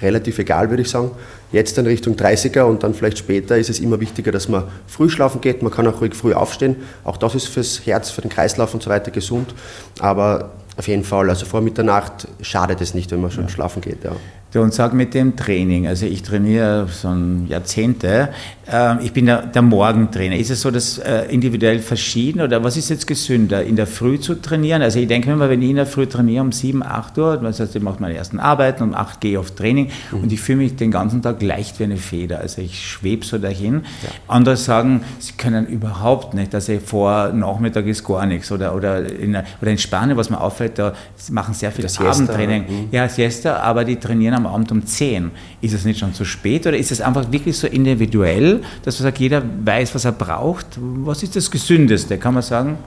relativ 0.00 0.38
egal, 0.38 0.70
würde 0.70 0.82
ich 0.82 0.90
sagen. 0.90 1.10
Jetzt 1.50 1.76
dann 1.76 1.86
Richtung 1.86 2.14
30er 2.14 2.62
und 2.62 2.84
dann 2.84 2.94
vielleicht 2.94 3.18
später 3.18 3.58
ist 3.58 3.68
es 3.68 3.80
immer 3.80 3.98
wichtiger, 3.98 4.30
dass 4.30 4.48
man 4.48 4.62
früh 4.86 5.10
schlafen 5.10 5.40
geht. 5.40 5.60
Man 5.62 5.72
kann 5.72 5.88
auch 5.88 6.00
ruhig 6.00 6.14
früh 6.14 6.32
aufstehen. 6.32 6.76
Auch 7.02 7.16
das 7.16 7.34
ist 7.34 7.48
fürs 7.48 7.84
Herz, 7.84 8.10
für 8.10 8.20
den 8.20 8.30
Kreislauf 8.30 8.74
und 8.74 8.82
so 8.84 8.90
weiter 8.90 9.10
gesund. 9.10 9.52
Aber 9.98 10.52
auf 10.76 10.86
jeden 10.86 11.02
Fall, 11.02 11.28
also 11.30 11.46
vor 11.46 11.60
Mitternacht 11.60 12.28
schadet 12.42 12.80
es 12.80 12.94
nicht, 12.94 13.10
wenn 13.10 13.20
man 13.20 13.32
schon 13.32 13.48
schlafen 13.48 13.82
geht. 13.82 14.04
Ja. 14.04 14.12
Und 14.54 14.74
sag 14.74 14.94
mit 14.94 15.14
dem 15.14 15.36
Training, 15.36 15.86
also 15.86 16.06
ich 16.06 16.22
trainiere 16.22 16.88
schon 16.88 17.46
Jahrzehnte, 17.46 18.30
ähm, 18.70 18.98
ich 19.02 19.12
bin 19.12 19.26
der, 19.26 19.46
der 19.46 19.62
Morgentrainer. 19.62 20.36
Ist 20.36 20.50
es 20.50 20.60
so, 20.60 20.70
dass 20.70 20.98
äh, 20.98 21.26
individuell 21.30 21.78
verschieden 21.78 22.40
oder 22.40 22.62
was 22.64 22.76
ist 22.76 22.88
jetzt 22.88 23.06
gesünder, 23.06 23.62
in 23.62 23.76
der 23.76 23.86
Früh 23.86 24.18
zu 24.18 24.34
trainieren? 24.34 24.82
Also 24.82 24.98
ich 24.98 25.06
denke 25.06 25.28
mir 25.30 25.36
mal, 25.36 25.50
wenn 25.50 25.62
ich 25.62 25.70
in 25.70 25.76
der 25.76 25.86
Früh 25.86 26.06
trainiere 26.06 26.42
um 26.42 26.50
7, 26.50 26.82
8 26.82 27.18
Uhr, 27.18 27.36
das 27.36 27.60
heißt, 27.60 27.76
ich 27.76 27.82
mache 27.82 28.00
meine 28.00 28.16
ersten 28.16 28.40
Arbeiten, 28.40 28.82
um 28.82 28.94
8 28.94 29.20
gehe 29.20 29.32
ich 29.32 29.38
auf 29.38 29.52
Training 29.52 29.90
und 30.12 30.32
ich 30.32 30.40
fühle 30.40 30.58
mich 30.58 30.76
den 30.76 30.90
ganzen 30.90 31.22
Tag 31.22 31.42
leicht 31.42 31.78
wie 31.78 31.84
eine 31.84 31.96
Feder. 31.96 32.40
Also 32.40 32.60
ich 32.60 32.88
schwebe 32.88 33.24
so 33.24 33.38
dahin. 33.38 33.82
Ja. 34.02 34.08
Andere 34.26 34.56
sagen, 34.56 35.02
sie 35.20 35.32
können 35.32 35.66
überhaupt 35.66 36.34
nicht. 36.34 36.54
Also 36.54 36.78
vor 36.84 37.32
Nachmittag 37.32 37.86
ist 37.86 38.04
gar 38.04 38.26
nichts. 38.26 38.50
Oder, 38.50 38.74
oder, 38.74 39.08
in, 39.08 39.36
oder 39.60 39.70
in 39.70 39.78
Spanien, 39.78 40.16
was 40.16 40.28
mir 40.28 40.40
auffällt, 40.40 40.78
da 40.78 40.92
machen 41.30 41.54
sehr 41.54 41.70
viel 41.70 41.86
Abendtraining. 41.86 42.62
Mhm. 42.62 42.88
Ja, 42.90 43.08
Siesta, 43.08 43.56
aber 43.58 43.84
die 43.84 43.96
trainieren 43.96 44.39
am 44.46 44.52
Abend 44.52 44.72
um 44.72 44.84
10. 44.84 45.30
Ist 45.60 45.74
es 45.74 45.84
nicht 45.84 45.98
schon 45.98 46.14
zu 46.14 46.24
spät 46.24 46.66
oder 46.66 46.76
ist 46.76 46.90
es 46.90 47.00
einfach 47.00 47.30
wirklich 47.32 47.56
so 47.56 47.66
individuell, 47.66 48.62
dass 48.84 48.98
man 48.98 49.04
sagt, 49.04 49.18
jeder 49.18 49.42
weiß, 49.64 49.94
was 49.94 50.04
er 50.04 50.12
braucht? 50.12 50.66
Was 50.78 51.22
ist 51.22 51.36
das 51.36 51.50
Gesündeste, 51.50 52.18
kann 52.18 52.34
man 52.34 52.42
sagen? 52.42 52.78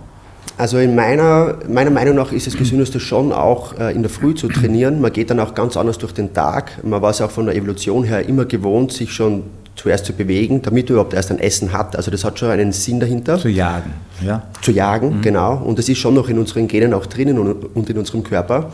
Also 0.58 0.78
in 0.78 0.94
meiner, 0.94 1.56
meiner 1.68 1.90
Meinung 1.90 2.16
nach 2.16 2.32
ist 2.32 2.46
es 2.46 2.56
gesündeste 2.56 3.00
schon 3.00 3.32
auch 3.32 3.78
äh, 3.80 3.94
in 3.94 4.04
der 4.04 4.10
Früh 4.12 4.36
zu 4.36 4.48
trainieren. 4.50 5.02
Man 5.02 5.12
geht 5.12 5.32
dann 5.32 5.40
auch 5.40 5.56
ganz 5.56 5.78
anders 5.78 5.98
durch 5.98 6.14
den 6.14 6.34
Tag. 6.34 6.84
Man 6.84 7.02
war 7.02 7.10
es 7.10 7.22
auch 7.22 7.32
von 7.32 7.48
der 7.48 7.56
Evolution 7.56 8.04
her 8.04 8.28
immer 8.28 8.46
gewohnt, 8.46 8.92
sich 8.92 9.12
schon 9.12 9.44
zuerst 9.76 10.06
zu 10.06 10.14
bewegen, 10.14 10.62
damit 10.62 10.90
man 10.90 10.94
überhaupt 10.94 11.14
erst 11.16 11.32
ein 11.32 11.40
Essen 11.40 11.74
hat. 11.74 11.96
Also 11.96 12.12
das 12.12 12.24
hat 12.24 12.38
schon 12.38 12.50
einen 12.50 12.72
Sinn 12.72 13.00
dahinter. 13.00 13.40
Zu 13.40 13.50
jagen, 13.50 13.94
ja. 14.24 14.44
Zu 14.62 14.72
jagen, 14.72 15.18
mhm. 15.18 15.22
genau. 15.22 15.56
Und 15.58 15.80
das 15.80 15.90
ist 15.90 15.98
schon 15.98 16.14
noch 16.14 16.30
in 16.30 16.38
unseren 16.38 16.68
Genen 16.68 16.94
auch 16.94 17.08
drinnen 17.08 17.40
und 17.40 17.90
in 17.90 17.98
unserem 17.98 18.24
Körper. 18.24 18.72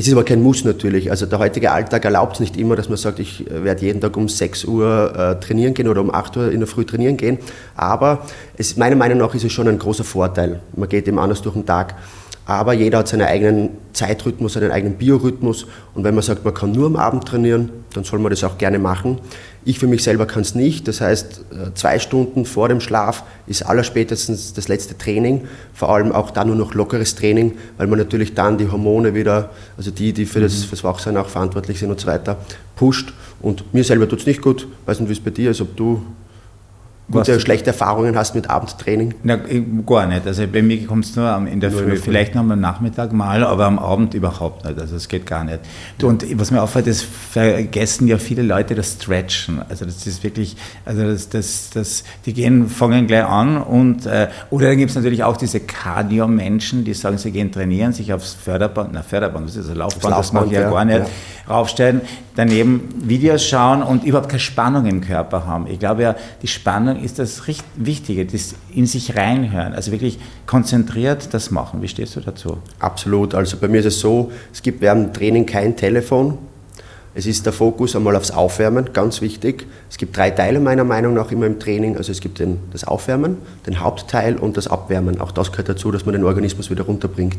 Es 0.00 0.06
ist 0.06 0.14
aber 0.14 0.24
kein 0.24 0.42
Muss 0.42 0.64
natürlich. 0.64 1.10
Also 1.10 1.26
der 1.26 1.38
heutige 1.38 1.72
Alltag 1.72 2.06
erlaubt 2.06 2.32
es 2.36 2.40
nicht 2.40 2.56
immer, 2.56 2.74
dass 2.74 2.88
man 2.88 2.96
sagt, 2.96 3.18
ich 3.18 3.44
werde 3.50 3.84
jeden 3.84 4.00
Tag 4.00 4.16
um 4.16 4.30
6 4.30 4.64
Uhr 4.64 5.12
äh, 5.14 5.44
trainieren 5.44 5.74
gehen 5.74 5.88
oder 5.88 6.00
um 6.00 6.10
8 6.10 6.38
Uhr 6.38 6.50
in 6.50 6.60
der 6.60 6.66
Früh 6.66 6.86
trainieren 6.86 7.18
gehen. 7.18 7.36
Aber 7.76 8.22
es, 8.56 8.78
meiner 8.78 8.96
Meinung 8.96 9.18
nach 9.18 9.34
ist 9.34 9.44
es 9.44 9.52
schon 9.52 9.68
ein 9.68 9.78
großer 9.78 10.04
Vorteil. 10.04 10.60
Man 10.74 10.88
geht 10.88 11.06
eben 11.06 11.18
anders 11.18 11.42
durch 11.42 11.54
den 11.54 11.66
Tag. 11.66 11.96
Aber 12.46 12.72
jeder 12.72 13.00
hat 13.00 13.08
seinen 13.08 13.26
eigenen 13.26 13.68
Zeitrhythmus, 13.92 14.54
seinen 14.54 14.70
eigenen 14.70 14.96
Biorhythmus. 14.96 15.66
Und 15.94 16.02
wenn 16.02 16.14
man 16.14 16.22
sagt, 16.22 16.46
man 16.46 16.54
kann 16.54 16.72
nur 16.72 16.86
am 16.86 16.96
Abend 16.96 17.28
trainieren, 17.28 17.68
dann 17.92 18.04
soll 18.04 18.20
man 18.20 18.30
das 18.30 18.42
auch 18.42 18.56
gerne 18.56 18.78
machen. 18.78 19.18
Ich 19.64 19.78
für 19.78 19.86
mich 19.86 20.02
selber 20.02 20.26
kann 20.26 20.42
es 20.42 20.54
nicht. 20.54 20.88
Das 20.88 21.00
heißt, 21.00 21.40
äh, 21.50 21.74
zwei 21.74 21.98
Stunden 21.98 22.46
vor 22.46 22.68
dem 22.68 22.80
Schlaf 22.80 23.24
ist 23.46 23.62
allerspätestens 23.62 24.54
das 24.54 24.68
letzte 24.68 24.96
Training. 24.96 25.46
Vor 25.74 25.90
allem 25.90 26.12
auch 26.12 26.30
dann 26.30 26.48
nur 26.48 26.56
noch 26.56 26.74
lockeres 26.74 27.14
Training, 27.14 27.58
weil 27.76 27.86
man 27.86 27.98
natürlich 27.98 28.34
dann 28.34 28.56
die 28.56 28.70
Hormone 28.70 29.14
wieder, 29.14 29.50
also 29.76 29.90
die, 29.90 30.12
die 30.12 30.24
für 30.24 30.40
das, 30.40 30.58
mhm. 30.58 30.68
fürs 30.68 30.84
Wachsein 30.84 31.16
auch 31.16 31.28
verantwortlich 31.28 31.78
sind 31.78 31.90
und 31.90 32.00
so 32.00 32.06
weiter, 32.06 32.38
pusht. 32.74 33.12
Und 33.40 33.74
mir 33.74 33.84
selber 33.84 34.08
tut 34.08 34.20
es 34.20 34.26
nicht 34.26 34.40
gut. 34.40 34.66
Weiß 34.86 34.98
nicht, 35.00 35.08
wie 35.08 35.12
es 35.12 35.20
bei 35.20 35.30
dir 35.30 35.50
ist, 35.50 35.60
ob 35.60 35.76
du 35.76 36.02
gute, 37.10 37.36
Was, 37.36 37.42
schlechte 37.42 37.68
Erfahrungen 37.68 38.16
hast 38.16 38.34
mit 38.34 38.48
Abendtraining? 38.48 39.14
Na, 39.22 39.38
gar 39.86 40.06
nicht. 40.06 40.26
Also 40.26 40.46
bei 40.46 40.62
mir 40.62 40.86
kommt 40.86 41.04
es 41.04 41.16
nur 41.16 41.46
in 41.46 41.60
der 41.60 41.70
nur 41.70 41.80
Früh. 41.82 41.96
Vielleicht 41.96 42.34
noch 42.34 42.42
am 42.42 42.60
Nachmittag 42.60 43.12
mal, 43.12 43.44
aber 43.44 43.66
am 43.66 43.78
Abend 43.78 44.14
überhaupt 44.14 44.64
nicht. 44.64 44.78
Also 44.78 44.96
es 44.96 45.08
geht 45.08 45.26
gar 45.26 45.44
nicht. 45.44 45.60
Und 46.02 46.24
was 46.38 46.50
mir 46.50 46.62
auffällt, 46.62 46.86
ist, 46.86 47.02
vergessen 47.02 48.08
ja 48.08 48.18
viele 48.18 48.42
Leute 48.42 48.74
das 48.74 48.92
Stretchen. 48.92 49.60
Also 49.68 49.84
das 49.84 50.06
ist 50.06 50.22
wirklich, 50.22 50.56
also 50.84 51.02
das, 51.02 51.28
das, 51.28 51.70
das, 51.70 52.04
die 52.26 52.32
gehen, 52.32 52.68
fangen 52.68 53.06
gleich 53.06 53.24
an 53.24 53.58
und, 53.58 54.06
äh, 54.06 54.28
oder 54.50 54.68
dann 54.68 54.78
gibt 54.78 54.90
es 54.90 54.96
natürlich 54.96 55.24
auch 55.24 55.36
diese 55.36 55.60
Cardio-Menschen, 55.60 56.84
die 56.84 56.94
sagen, 56.94 57.18
sie 57.18 57.30
gehen 57.30 57.52
trainieren, 57.52 57.92
sich 57.92 58.12
aufs 58.12 58.34
Förderband, 58.34 58.90
na 58.92 59.02
Förderband, 59.02 59.48
das 59.48 59.56
ist 59.56 59.70
ein 59.70 59.76
Laufband, 59.76 60.12
das, 60.12 60.28
das 60.28 60.32
mache 60.32 60.46
ich 60.46 60.52
ja, 60.52 60.62
ja 60.62 60.70
gar 60.70 60.84
nicht, 60.84 60.98
ja. 60.98 61.54
raufstellen, 61.54 62.00
daneben 62.36 62.88
Videos 63.02 63.44
schauen 63.44 63.82
und 63.82 64.04
überhaupt 64.04 64.28
keine 64.28 64.40
Spannung 64.40 64.86
im 64.86 65.00
Körper 65.00 65.46
haben. 65.46 65.66
Ich 65.66 65.78
glaube 65.78 66.02
ja, 66.02 66.14
die 66.42 66.48
Spannung 66.48 66.99
ist 67.02 67.18
das 67.18 67.42
Wichtige, 67.76 68.26
das 68.26 68.54
in 68.74 68.86
sich 68.86 69.16
reinhören, 69.16 69.74
also 69.74 69.92
wirklich 69.92 70.18
konzentriert 70.46 71.32
das 71.32 71.50
machen. 71.50 71.82
Wie 71.82 71.88
stehst 71.88 72.16
du 72.16 72.20
dazu? 72.20 72.58
Absolut. 72.78 73.34
Also 73.34 73.56
bei 73.56 73.68
mir 73.68 73.80
ist 73.80 73.86
es 73.86 74.00
so, 74.00 74.30
es 74.52 74.62
gibt 74.62 74.80
während 74.80 75.08
dem 75.08 75.12
Training 75.12 75.46
kein 75.46 75.76
Telefon, 75.76 76.38
es 77.12 77.26
ist 77.26 77.44
der 77.44 77.52
Fokus 77.52 77.96
einmal 77.96 78.14
aufs 78.14 78.30
Aufwärmen, 78.30 78.92
ganz 78.92 79.20
wichtig. 79.20 79.66
Es 79.90 79.98
gibt 79.98 80.16
drei 80.16 80.30
Teile 80.30 80.60
meiner 80.60 80.84
Meinung 80.84 81.14
nach 81.14 81.32
immer 81.32 81.46
im 81.46 81.58
Training. 81.58 81.96
Also 81.96 82.12
es 82.12 82.20
gibt 82.20 82.38
den, 82.38 82.60
das 82.72 82.84
Aufwärmen, 82.84 83.38
den 83.66 83.80
Hauptteil 83.80 84.36
und 84.36 84.56
das 84.56 84.68
Abwärmen. 84.68 85.20
Auch 85.20 85.32
das 85.32 85.50
gehört 85.50 85.68
dazu, 85.68 85.90
dass 85.90 86.06
man 86.06 86.12
den 86.12 86.22
Organismus 86.22 86.70
wieder 86.70 86.84
runterbringt. 86.84 87.36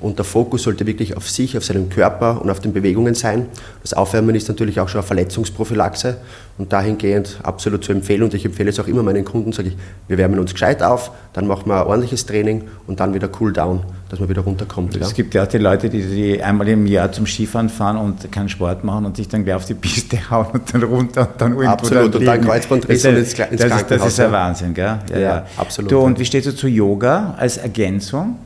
Und 0.00 0.18
der 0.18 0.24
Fokus 0.24 0.64
sollte 0.64 0.88
wirklich 0.88 1.16
auf 1.16 1.30
sich, 1.30 1.56
auf 1.56 1.64
seinen 1.64 1.88
Körper 1.88 2.42
und 2.42 2.50
auf 2.50 2.58
den 2.58 2.72
Bewegungen 2.72 3.14
sein. 3.14 3.46
Das 3.82 3.94
Aufwärmen 3.94 4.34
ist 4.34 4.48
natürlich 4.48 4.80
auch 4.80 4.88
schon 4.88 4.98
eine 4.98 5.06
Verletzungsprophylaxe 5.06 6.16
und 6.62 6.72
dahingehend 6.72 7.40
absolut 7.42 7.82
zu 7.82 7.90
empfehlen. 7.90 8.22
Und 8.22 8.34
ich 8.34 8.44
empfehle 8.44 8.70
es 8.70 8.78
auch 8.78 8.86
immer 8.86 9.02
meinen 9.02 9.24
Kunden, 9.24 9.50
sage 9.50 9.70
ich, 9.70 9.76
wir 10.06 10.16
wärmen 10.16 10.38
uns 10.38 10.52
gescheit 10.52 10.80
auf, 10.80 11.10
dann 11.32 11.48
machen 11.48 11.66
wir 11.66 11.80
ein 11.80 11.86
ordentliches 11.88 12.24
Training 12.24 12.62
und 12.86 13.00
dann 13.00 13.14
wieder 13.14 13.28
Cool 13.40 13.52
Down, 13.52 13.80
dass 14.08 14.20
man 14.20 14.28
wieder 14.28 14.42
runterkommt. 14.42 14.94
Es 14.94 15.08
ja. 15.08 15.16
gibt 15.16 15.34
ja 15.34 15.42
auch 15.42 15.48
die 15.48 15.58
Leute, 15.58 15.90
die, 15.90 16.02
die 16.02 16.40
einmal 16.40 16.68
im 16.68 16.86
Jahr 16.86 17.10
zum 17.10 17.26
Skifahren 17.26 17.68
fahren 17.68 17.96
und 17.96 18.30
keinen 18.30 18.48
Sport 18.48 18.84
machen 18.84 19.06
und 19.06 19.16
sich 19.16 19.26
dann 19.26 19.44
gleich 19.44 19.56
auf 19.56 19.64
die 19.64 19.74
Piste 19.74 20.18
hauen 20.30 20.46
und 20.52 20.72
dann 20.72 20.84
runter 20.84 21.22
und 21.22 21.40
dann 21.40 21.52
irgendwo 21.52 21.72
Absolut, 21.72 22.14
dann 22.14 22.20
und 22.20 22.26
dann 22.26 22.40
Kreuzbandriss 22.42 23.04
und 23.04 23.10
ins, 23.16 23.18
ins 23.18 23.34
das 23.34 23.48
Krankenhaus. 23.48 23.80
Ist, 23.80 23.90
das 23.90 24.06
ist 24.06 24.20
ein 24.20 24.32
Wahnsinn, 24.32 24.74
gell? 24.74 24.84
Ja, 24.84 25.00
ja, 25.10 25.18
ja. 25.18 25.46
absolut. 25.56 25.90
Du, 25.90 25.98
und 25.98 26.20
wie 26.20 26.24
stehst 26.24 26.46
du 26.46 26.54
zu 26.54 26.68
Yoga 26.68 27.34
als 27.38 27.56
Ergänzung? 27.56 28.36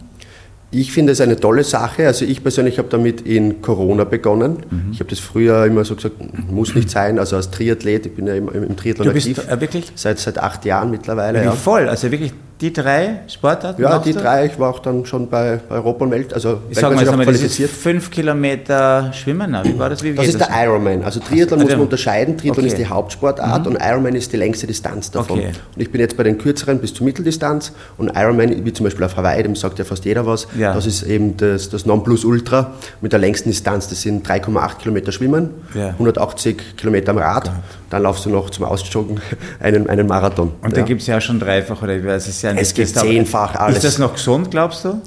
Ich 0.71 0.93
finde 0.93 1.13
es 1.13 1.21
eine 1.21 1.37
tolle 1.39 1.65
Sache. 1.65 2.07
Also 2.07 2.25
ich 2.25 2.43
persönlich 2.43 2.79
habe 2.79 2.89
damit 2.89 3.21
in 3.21 3.63
Corona 3.63 4.05
begonnen. 4.05 4.59
Mhm. 4.69 4.91
Ich 4.93 5.01
habe 5.01 5.09
das 5.09 5.21
früher 5.21 5.65
immer 5.65 5.85
so 5.85 5.95
gesagt, 5.95 6.17
muss 6.51 6.75
nicht 6.75 6.91
sein. 6.91 7.19
Also 7.19 7.37
als 7.37 7.51
Triathlet, 7.51 8.07
ich 8.07 8.15
bin 8.15 8.27
ja 8.27 8.35
im, 8.35 8.49
im 8.49 8.77
Triathlon 8.77 9.07
du 9.09 9.15
bist, 9.15 9.29
aktiv. 9.29 9.49
Äh, 9.49 9.61
wirklich? 9.61 9.93
Seit, 9.95 10.19
seit 10.19 10.39
acht 10.39 10.65
Jahren 10.65 10.91
mittlerweile. 10.91 11.45
Ja. 11.45 11.53
voll, 11.53 11.89
also 11.89 12.11
wirklich 12.11 12.33
die 12.61 12.73
drei 12.73 13.21
Sportarten? 13.29 13.83
Ja, 13.83 13.99
die 13.99 14.13
du? 14.13 14.21
drei. 14.21 14.47
Ich 14.47 14.59
war 14.59 14.71
auch 14.71 14.79
dann 14.79 15.05
schon 15.05 15.29
bei, 15.29 15.61
Europa 15.69 16.05
und 16.07 16.11
Welt. 16.11 16.33
Also 16.33 16.61
ich 16.71 16.79
sage 16.79 16.95
mal, 16.95 17.05
jetzt 17.05 17.15
mal, 17.15 17.27
das 17.27 17.43
ist 17.43 17.71
fünf 17.71 18.11
Kilometer 18.11 19.13
Schwimmen. 19.13 19.55
Wie 19.63 19.79
war 19.79 19.91
das? 19.91 20.03
Wie 20.03 20.15
das 20.15 20.27
ist 20.27 20.41
das? 20.41 20.49
der 20.49 20.65
Ironman. 20.65 21.03
Also 21.03 21.21
Triathlon 21.21 21.61
also, 21.61 21.65
muss 21.65 21.73
man 21.73 21.81
unterscheiden. 21.83 22.39
Triathlon 22.39 22.65
okay. 22.65 22.73
ist 22.73 22.79
die 22.79 22.87
Hauptsportart 22.87 23.67
mhm. 23.67 23.73
und 23.73 23.83
Ironman 23.83 24.15
ist 24.15 24.33
die 24.33 24.39
längste 24.39 24.67
Distanz 24.67 25.11
davon. 25.11 25.39
Okay. 25.39 25.53
Und 25.75 25.83
ich 25.83 25.93
bin 25.93 26.01
jetzt 26.01 26.17
bei 26.17 26.23
den 26.23 26.39
kürzeren 26.39 26.79
bis 26.79 26.95
zur 26.95 27.05
Mitteldistanz 27.05 27.73
und 27.99 28.17
Ironman, 28.17 28.65
wie 28.65 28.73
zum 28.73 28.85
Beispiel 28.85 29.05
auf 29.05 29.17
Hawaii, 29.17 29.43
dem 29.43 29.55
sagt 29.55 29.79
ja 29.79 29.85
fast 29.85 30.07
jeder 30.07 30.27
was, 30.27 30.49
ja. 30.59 30.73
das 30.73 30.87
ist 30.87 31.03
eben 31.03 31.37
das, 31.37 31.69
das 31.69 31.85
Nonplusultra 31.85 32.73
mit 33.03 33.13
der 33.13 33.19
längsten 33.19 33.51
Distanz. 33.51 33.89
Das 33.89 34.01
sind 34.01 34.27
3,8 34.27 34.79
Kilometer 34.79 35.13
Schwimmen, 35.13 35.51
ja. 35.75 35.89
180 35.89 36.77
Kilometer 36.79 37.11
am 37.11 37.19
Rad. 37.19 37.49
Ja. 37.49 37.63
Dann 37.91 38.03
laufst 38.03 38.25
du 38.25 38.31
noch 38.31 38.51
zum 38.51 38.65
Ausjoggen 38.65 39.21
einen, 39.61 39.89
einen 39.89 40.07
Marathon. 40.07 40.53
Und 40.63 40.77
da 40.77 40.83
gibt 40.83 41.03
es 41.03 41.07
ja 41.07 41.21
schon 41.21 41.39
dreifach, 41.39 41.83
oder 41.83 41.95
es 41.95 42.27
ja 42.47 42.61
Es 42.61 42.75
gibt 42.75 42.89
zehnfach 42.89 43.55
alles. 43.55 43.79
Ist 43.79 43.85
das 43.85 43.99
noch 43.99 44.15
gesund, 44.15 44.51
glaubst 44.51 44.85
du? 44.85 45.01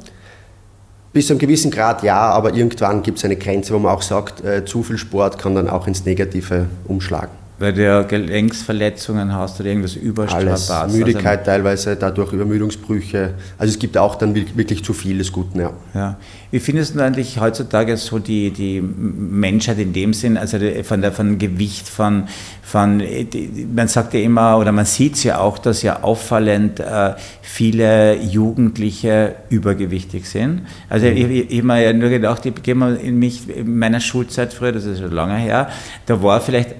Bis 1.11 1.27
zu 1.27 1.33
einem 1.33 1.39
gewissen 1.39 1.71
Grad 1.71 2.03
ja, 2.03 2.19
aber 2.19 2.53
irgendwann 2.53 3.01
gibt 3.01 3.17
es 3.17 3.25
eine 3.25 3.35
Grenze, 3.35 3.73
wo 3.73 3.79
man 3.79 3.91
auch 3.95 4.03
sagt, 4.03 4.43
äh, 4.43 4.63
zu 4.63 4.83
viel 4.83 4.97
Sport 4.97 5.39
kann 5.39 5.55
dann 5.55 5.67
auch 5.67 5.87
ins 5.87 6.05
Negative 6.05 6.67
umschlagen 6.87 7.48
weil 7.59 7.73
du 7.73 8.05
Gelenksverletzungen 8.05 9.33
hast 9.33 9.59
oder 9.59 9.69
irgendwas 9.69 9.95
überstrapazt. 9.95 10.71
Alles, 10.71 10.93
Müdigkeit 10.93 11.39
also, 11.39 11.51
teilweise, 11.51 11.95
dadurch 11.97 12.31
Übermüdungsbrüche. 12.31 13.33
Also 13.57 13.73
es 13.73 13.79
gibt 13.79 13.97
auch 13.97 14.15
dann 14.15 14.33
wirklich 14.33 14.83
zu 14.83 14.93
viel 14.93 15.17
des 15.17 15.31
Guten, 15.31 15.59
ja. 15.59 15.73
ja. 15.93 16.17
Wie 16.51 16.59
findest 16.59 16.95
du 16.95 17.01
eigentlich 17.01 17.39
heutzutage 17.39 17.97
so 17.97 18.17
die, 18.17 18.51
die 18.51 18.81
Menschheit 18.81 19.77
in 19.77 19.93
dem 19.93 20.13
Sinn, 20.13 20.37
also 20.37 20.57
von 20.83 21.01
der 21.01 21.11
von 21.11 21.37
Gewicht, 21.37 21.87
von, 21.87 22.23
von 22.63 22.99
die, 22.99 23.67
man 23.75 23.89
sagt 23.89 24.13
ja 24.13 24.21
immer, 24.21 24.57
oder 24.57 24.71
man 24.71 24.85
sieht 24.85 25.15
es 25.15 25.23
ja 25.23 25.39
auch, 25.39 25.57
dass 25.57 25.83
ja 25.83 26.01
auffallend 26.01 26.79
äh, 26.79 27.13
viele 27.41 28.15
Jugendliche 28.15 29.35
übergewichtig 29.49 30.27
sind. 30.27 30.61
Also 30.87 31.07
mhm. 31.07 31.17
ich, 31.17 31.23
ich, 31.29 31.51
ich 31.51 31.57
habe 31.57 31.67
mir 31.67 31.83
ja 31.83 31.93
nur 31.93 32.09
gedacht, 32.09 32.45
ich 32.45 32.55
gehe 32.63 32.73
mal 32.73 32.95
in 32.95 33.19
mich, 33.19 33.49
in 33.49 33.77
meiner 33.77 33.99
Schulzeit 33.99 34.53
früher, 34.53 34.71
das 34.71 34.85
ist 34.85 34.99
schon 34.99 35.11
lange 35.11 35.35
her, 35.35 35.69
da 36.05 36.23
war 36.23 36.39
vielleicht 36.39 36.75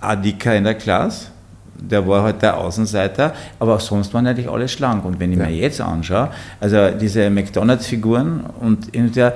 Adika 0.00 0.52
in 0.52 0.64
der 0.64 0.74
Klasse 0.74 1.28
der 1.78 2.06
war 2.06 2.22
halt 2.22 2.42
der 2.42 2.56
Außenseiter, 2.58 3.32
aber 3.58 3.76
auch 3.76 3.80
sonst 3.80 4.12
waren 4.14 4.26
eigentlich 4.26 4.48
alle 4.48 4.68
schlank. 4.68 5.04
Und 5.04 5.20
wenn 5.20 5.32
ich 5.32 5.38
ja. 5.38 5.46
mir 5.46 5.54
jetzt 5.54 5.80
anschaue, 5.80 6.30
also 6.60 6.90
diese 6.98 7.30
McDonalds-Figuren 7.30 8.44
und 8.60 8.88
der 9.16 9.34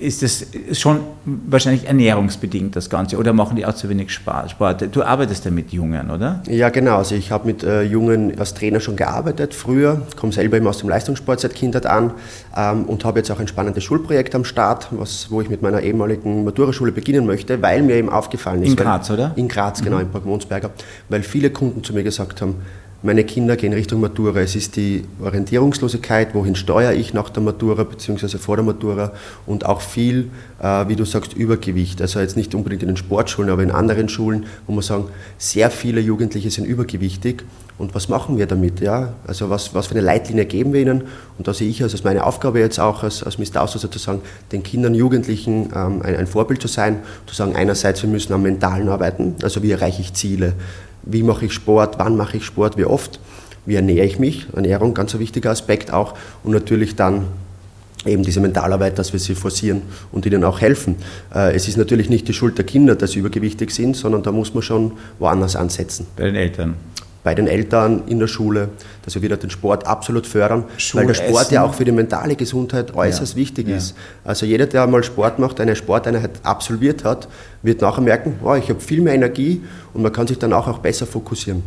ist 0.00 0.22
das 0.22 0.46
schon 0.72 1.00
wahrscheinlich 1.24 1.86
ernährungsbedingt 1.86 2.76
das 2.76 2.90
Ganze 2.90 3.16
oder 3.16 3.32
machen 3.32 3.56
die 3.56 3.64
auch 3.64 3.74
zu 3.74 3.88
wenig 3.88 4.10
Sport? 4.10 4.88
Du 4.92 5.02
arbeitest 5.02 5.44
ja 5.44 5.50
mit 5.50 5.72
Jungen, 5.72 6.10
oder? 6.10 6.42
Ja, 6.46 6.68
genau. 6.68 6.98
Also 6.98 7.14
ich 7.14 7.30
habe 7.30 7.46
mit 7.46 7.62
äh, 7.62 7.82
Jungen 7.82 8.38
als 8.38 8.54
Trainer 8.54 8.80
schon 8.80 8.96
gearbeitet 8.96 9.54
früher, 9.54 10.02
komme 10.16 10.32
selber 10.32 10.56
immer 10.58 10.70
aus 10.70 10.78
dem 10.78 10.88
Leistungssport 10.88 11.40
seit 11.40 11.54
Kindheit 11.54 11.86
an 11.86 12.12
ähm, 12.56 12.84
und 12.84 13.04
habe 13.04 13.18
jetzt 13.18 13.30
auch 13.30 13.40
ein 13.40 13.48
spannendes 13.48 13.84
Schulprojekt 13.84 14.34
am 14.34 14.44
Start, 14.44 14.88
was, 14.90 15.30
wo 15.30 15.40
ich 15.40 15.48
mit 15.48 15.62
meiner 15.62 15.80
ehemaligen 15.80 16.44
Maturaschule 16.44 16.92
beginnen 16.92 17.26
möchte, 17.26 17.60
weil 17.62 17.82
mir 17.82 17.96
eben 17.96 18.10
aufgefallen 18.10 18.62
ist. 18.62 18.70
In 18.70 18.76
Graz, 18.76 19.08
weil, 19.10 19.16
oder? 19.16 19.32
In 19.36 19.48
Graz, 19.48 19.82
genau, 19.82 19.96
mhm. 19.96 20.02
in 20.02 20.10
Park 20.10 20.26
Monsberger, 20.26 20.70
weil 21.08 21.22
viele 21.22 21.50
Kunden 21.56 21.82
zu 21.82 21.94
mir 21.94 22.02
gesagt 22.02 22.42
haben, 22.42 22.56
meine 23.02 23.24
Kinder 23.24 23.56
gehen 23.56 23.72
Richtung 23.72 24.00
Matura. 24.00 24.40
Es 24.40 24.56
ist 24.56 24.76
die 24.76 25.04
Orientierungslosigkeit, 25.22 26.34
wohin 26.34 26.54
steuere 26.54 26.92
ich 26.92 27.14
nach 27.14 27.30
der 27.30 27.42
Matura 27.42 27.84
bzw. 27.84 28.38
vor 28.38 28.56
der 28.56 28.64
Matura 28.64 29.12
und 29.46 29.64
auch 29.64 29.80
viel, 29.80 30.30
äh, 30.60 30.88
wie 30.88 30.96
du 30.96 31.04
sagst, 31.04 31.34
Übergewicht. 31.34 32.00
Also 32.02 32.20
jetzt 32.20 32.36
nicht 32.36 32.54
unbedingt 32.54 32.82
in 32.82 32.88
den 32.88 32.96
Sportschulen, 32.96 33.50
aber 33.50 33.62
in 33.62 33.70
anderen 33.70 34.08
Schulen, 34.08 34.46
wo 34.66 34.72
man 34.72 34.82
sagen, 34.82 35.04
sehr 35.38 35.70
viele 35.70 36.00
Jugendliche 36.00 36.50
sind 36.50 36.64
übergewichtig. 36.64 37.44
Und 37.78 37.94
was 37.94 38.08
machen 38.08 38.38
wir 38.38 38.46
damit? 38.46 38.80
Ja? 38.80 39.12
Also 39.26 39.50
was, 39.50 39.74
was 39.74 39.88
für 39.88 39.92
eine 39.92 40.00
Leitlinie 40.00 40.46
geben 40.46 40.72
wir 40.72 40.80
ihnen? 40.80 41.02
Und 41.36 41.46
da 41.46 41.52
sehe 41.52 41.68
ich 41.68 41.82
also 41.82 41.94
als 41.94 42.04
meine 42.04 42.24
Aufgabe 42.24 42.58
jetzt 42.58 42.80
auch 42.80 43.02
als, 43.02 43.22
als 43.22 43.38
Mr. 43.38 43.60
Außer 43.60 43.78
sozusagen, 43.78 44.22
den 44.50 44.62
Kindern, 44.62 44.94
Jugendlichen 44.94 45.68
ähm, 45.74 46.00
ein, 46.02 46.16
ein 46.16 46.26
Vorbild 46.26 46.62
zu 46.62 46.68
sein, 46.68 47.00
zu 47.26 47.34
sagen, 47.34 47.54
einerseits, 47.54 48.02
wir 48.02 48.08
müssen 48.08 48.32
am 48.32 48.42
Mentalen 48.42 48.88
arbeiten, 48.88 49.36
also 49.42 49.62
wie 49.62 49.70
erreiche 49.70 50.00
ich 50.00 50.14
Ziele, 50.14 50.54
wie 51.06 51.22
mache 51.22 51.46
ich 51.46 51.52
Sport, 51.52 51.98
wann 51.98 52.16
mache 52.16 52.36
ich 52.36 52.44
Sport, 52.44 52.76
wie 52.76 52.84
oft, 52.84 53.20
wie 53.64 53.76
ernähre 53.76 54.04
ich 54.04 54.18
mich, 54.18 54.46
Ernährung, 54.54 54.92
ganz 54.92 55.14
ein 55.14 55.20
wichtiger 55.20 55.50
Aspekt 55.50 55.92
auch 55.92 56.14
und 56.44 56.52
natürlich 56.52 56.96
dann 56.96 57.24
eben 58.04 58.22
diese 58.22 58.40
Mentalarbeit, 58.40 58.98
dass 58.98 59.12
wir 59.12 59.20
sie 59.20 59.34
forcieren 59.34 59.82
und 60.12 60.26
ihnen 60.26 60.44
auch 60.44 60.60
helfen. 60.60 60.96
Äh, 61.34 61.54
es 61.54 61.66
ist 61.66 61.76
natürlich 61.76 62.08
nicht 62.08 62.28
die 62.28 62.34
Schuld 62.34 62.58
der 62.58 62.64
Kinder, 62.64 62.94
dass 62.94 63.12
sie 63.12 63.18
übergewichtig 63.18 63.70
sind, 63.70 63.96
sondern 63.96 64.22
da 64.22 64.32
muss 64.32 64.54
man 64.54 64.62
schon 64.62 64.92
woanders 65.18 65.56
ansetzen. 65.56 66.06
Bei 66.16 66.24
den 66.24 66.36
Eltern 66.36 66.74
bei 67.26 67.34
den 67.34 67.48
Eltern 67.48 68.04
in 68.06 68.20
der 68.20 68.28
Schule, 68.28 68.68
dass 69.04 69.16
wir 69.16 69.22
wieder 69.22 69.36
den 69.36 69.50
Sport 69.50 69.84
absolut 69.84 70.28
fördern, 70.28 70.62
weil 70.92 71.08
der 71.08 71.14
Sport 71.14 71.50
ja 71.50 71.64
auch 71.64 71.74
für 71.74 71.84
die 71.84 71.90
mentale 71.90 72.36
Gesundheit 72.36 72.94
äußerst 72.94 73.32
ja. 73.32 73.40
wichtig 73.40 73.66
ja. 73.66 73.78
ist. 73.78 73.96
Also 74.22 74.46
jeder, 74.46 74.66
der 74.66 74.86
mal 74.86 75.02
Sport 75.02 75.40
macht, 75.40 75.58
eine 75.58 75.74
Sporteinheit 75.74 76.30
absolviert 76.44 77.02
hat, 77.02 77.26
wird 77.62 77.80
nachher 77.80 78.00
merken, 78.00 78.38
oh, 78.44 78.54
ich 78.54 78.68
habe 78.68 78.78
viel 78.78 79.00
mehr 79.00 79.14
Energie 79.14 79.60
und 79.92 80.02
man 80.02 80.12
kann 80.12 80.28
sich 80.28 80.38
dann 80.38 80.52
auch, 80.52 80.68
auch 80.68 80.78
besser 80.78 81.04
fokussieren. 81.04 81.64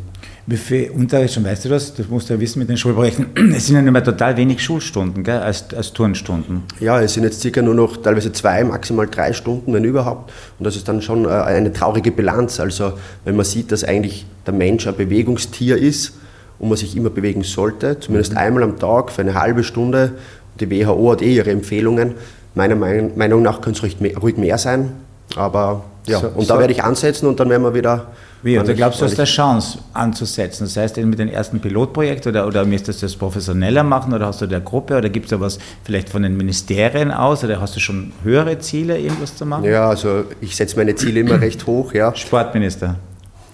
Wie 0.50 0.58
viel 0.58 0.90
Unterricht, 0.90 1.36
schon 1.36 1.44
weißt 1.44 1.66
du 1.66 1.70
das, 1.70 1.94
das 1.94 2.08
musst 2.08 2.28
du 2.28 2.34
ja 2.34 2.40
wissen 2.40 2.58
mit 2.58 2.70
den 2.70 2.76
Schulprojekten, 2.76 3.28
es 3.56 3.68
sind 3.68 3.76
ja 3.76 3.84
nur 3.84 3.92
mehr 3.92 4.04
total 4.04 4.36
wenig 4.36 4.64
Schulstunden 4.64 5.24
gell, 5.24 5.38
als, 5.38 5.72
als 5.76 5.94
Turnstunden. 5.94 6.64
Ja, 6.80 7.00
es 7.00 7.14
sind 7.14 7.24
jetzt 7.24 7.42
circa 7.42 7.62
nur 7.62 7.76
noch 7.76 7.98
teilweise 7.98 8.32
zwei, 8.32 8.64
maximal 8.64 9.06
drei 9.06 9.32
Stunden, 9.34 9.72
wenn 9.74 9.84
überhaupt. 9.84 10.34
Und 10.58 10.66
das 10.66 10.76
ist 10.76 10.88
dann 10.88 11.04
schon 11.04 11.26
äh, 11.26 11.28
eine 11.28 11.72
traurige 11.72 12.12
Bilanz. 12.12 12.60
Also 12.60 12.94
wenn 13.26 13.36
man 13.36 13.46
sieht, 13.46 13.72
dass 13.72 13.84
eigentlich 13.84 14.26
der 14.48 14.56
Mensch 14.56 14.88
ein 14.88 14.96
Bewegungstier 14.96 15.78
ist 15.78 16.14
und 16.58 16.70
man 16.70 16.80
sich 16.80 16.98
immer 16.98 17.12
bewegen 17.12 17.44
sollte, 17.44 18.00
zumindest 18.00 18.32
mhm. 18.32 18.40
einmal 18.40 18.64
am 18.64 18.80
Tag 18.80 19.12
für 19.12 19.22
eine 19.22 19.36
halbe 19.36 19.64
Stunde. 19.64 20.14
Die 20.60 20.72
WHO 20.72 21.12
hat 21.12 21.22
eh 21.22 21.36
ihre 21.36 21.52
Empfehlungen. 21.52 22.16
Meiner 22.56 22.76
Meinung 22.76 23.44
nach 23.44 23.62
könnte 23.62 23.86
es 23.86 24.18
ruhig 24.20 24.38
mehr 24.38 24.58
sein. 24.58 24.94
Aber 25.36 25.84
ja, 26.08 26.22
so, 26.22 26.28
und 26.30 26.48
so. 26.48 26.54
da 26.56 26.60
werde 26.60 26.74
ich 26.74 26.84
ansetzen 26.84 27.28
und 27.28 27.40
dann 27.40 27.52
werden 27.52 27.62
wir 27.62 27.76
wieder 27.76 28.08
wie, 28.42 28.56
da 28.56 28.74
glaubst 28.74 29.02
du, 29.02 29.06
hast 29.06 29.20
eine 29.20 29.26
Chance 29.26 29.80
anzusetzen? 29.94 30.64
Das 30.66 30.78
heißt, 30.78 30.98
mit 30.98 31.20
dem 31.20 31.28
ersten 31.28 31.60
Pilotprojekt 31.60 32.26
oder, 32.26 32.48
oder 32.48 32.64
müsstest 32.66 33.02
du 33.02 33.06
das 33.06 33.16
professioneller 33.16 33.84
machen 33.84 34.14
oder 34.14 34.28
hast 34.28 34.42
du 34.42 34.48
der 34.48 34.62
Gruppe 34.62 34.98
oder 34.98 35.10
gibt 35.10 35.26
es 35.26 35.32
da 35.32 35.40
was 35.40 35.60
vielleicht 35.84 36.10
von 36.10 36.24
den 36.24 36.38
Ministerien 36.38 37.12
aus 37.12 37.44
oder 37.44 37.60
hast 37.60 37.76
du 37.76 37.80
schon 37.80 38.14
höhere 38.24 38.58
Ziele, 38.60 38.98
irgendwas 38.98 39.36
zu 39.36 39.46
machen? 39.46 39.66
Ja, 39.66 39.90
also 39.90 40.24
ich 40.40 40.56
setze 40.56 40.78
meine 40.78 40.96
Ziele 40.96 41.20
immer 41.20 41.42
recht 41.42 41.68
hoch. 41.68 41.94
Ja. 41.94 42.16
Sportminister. 42.16 42.96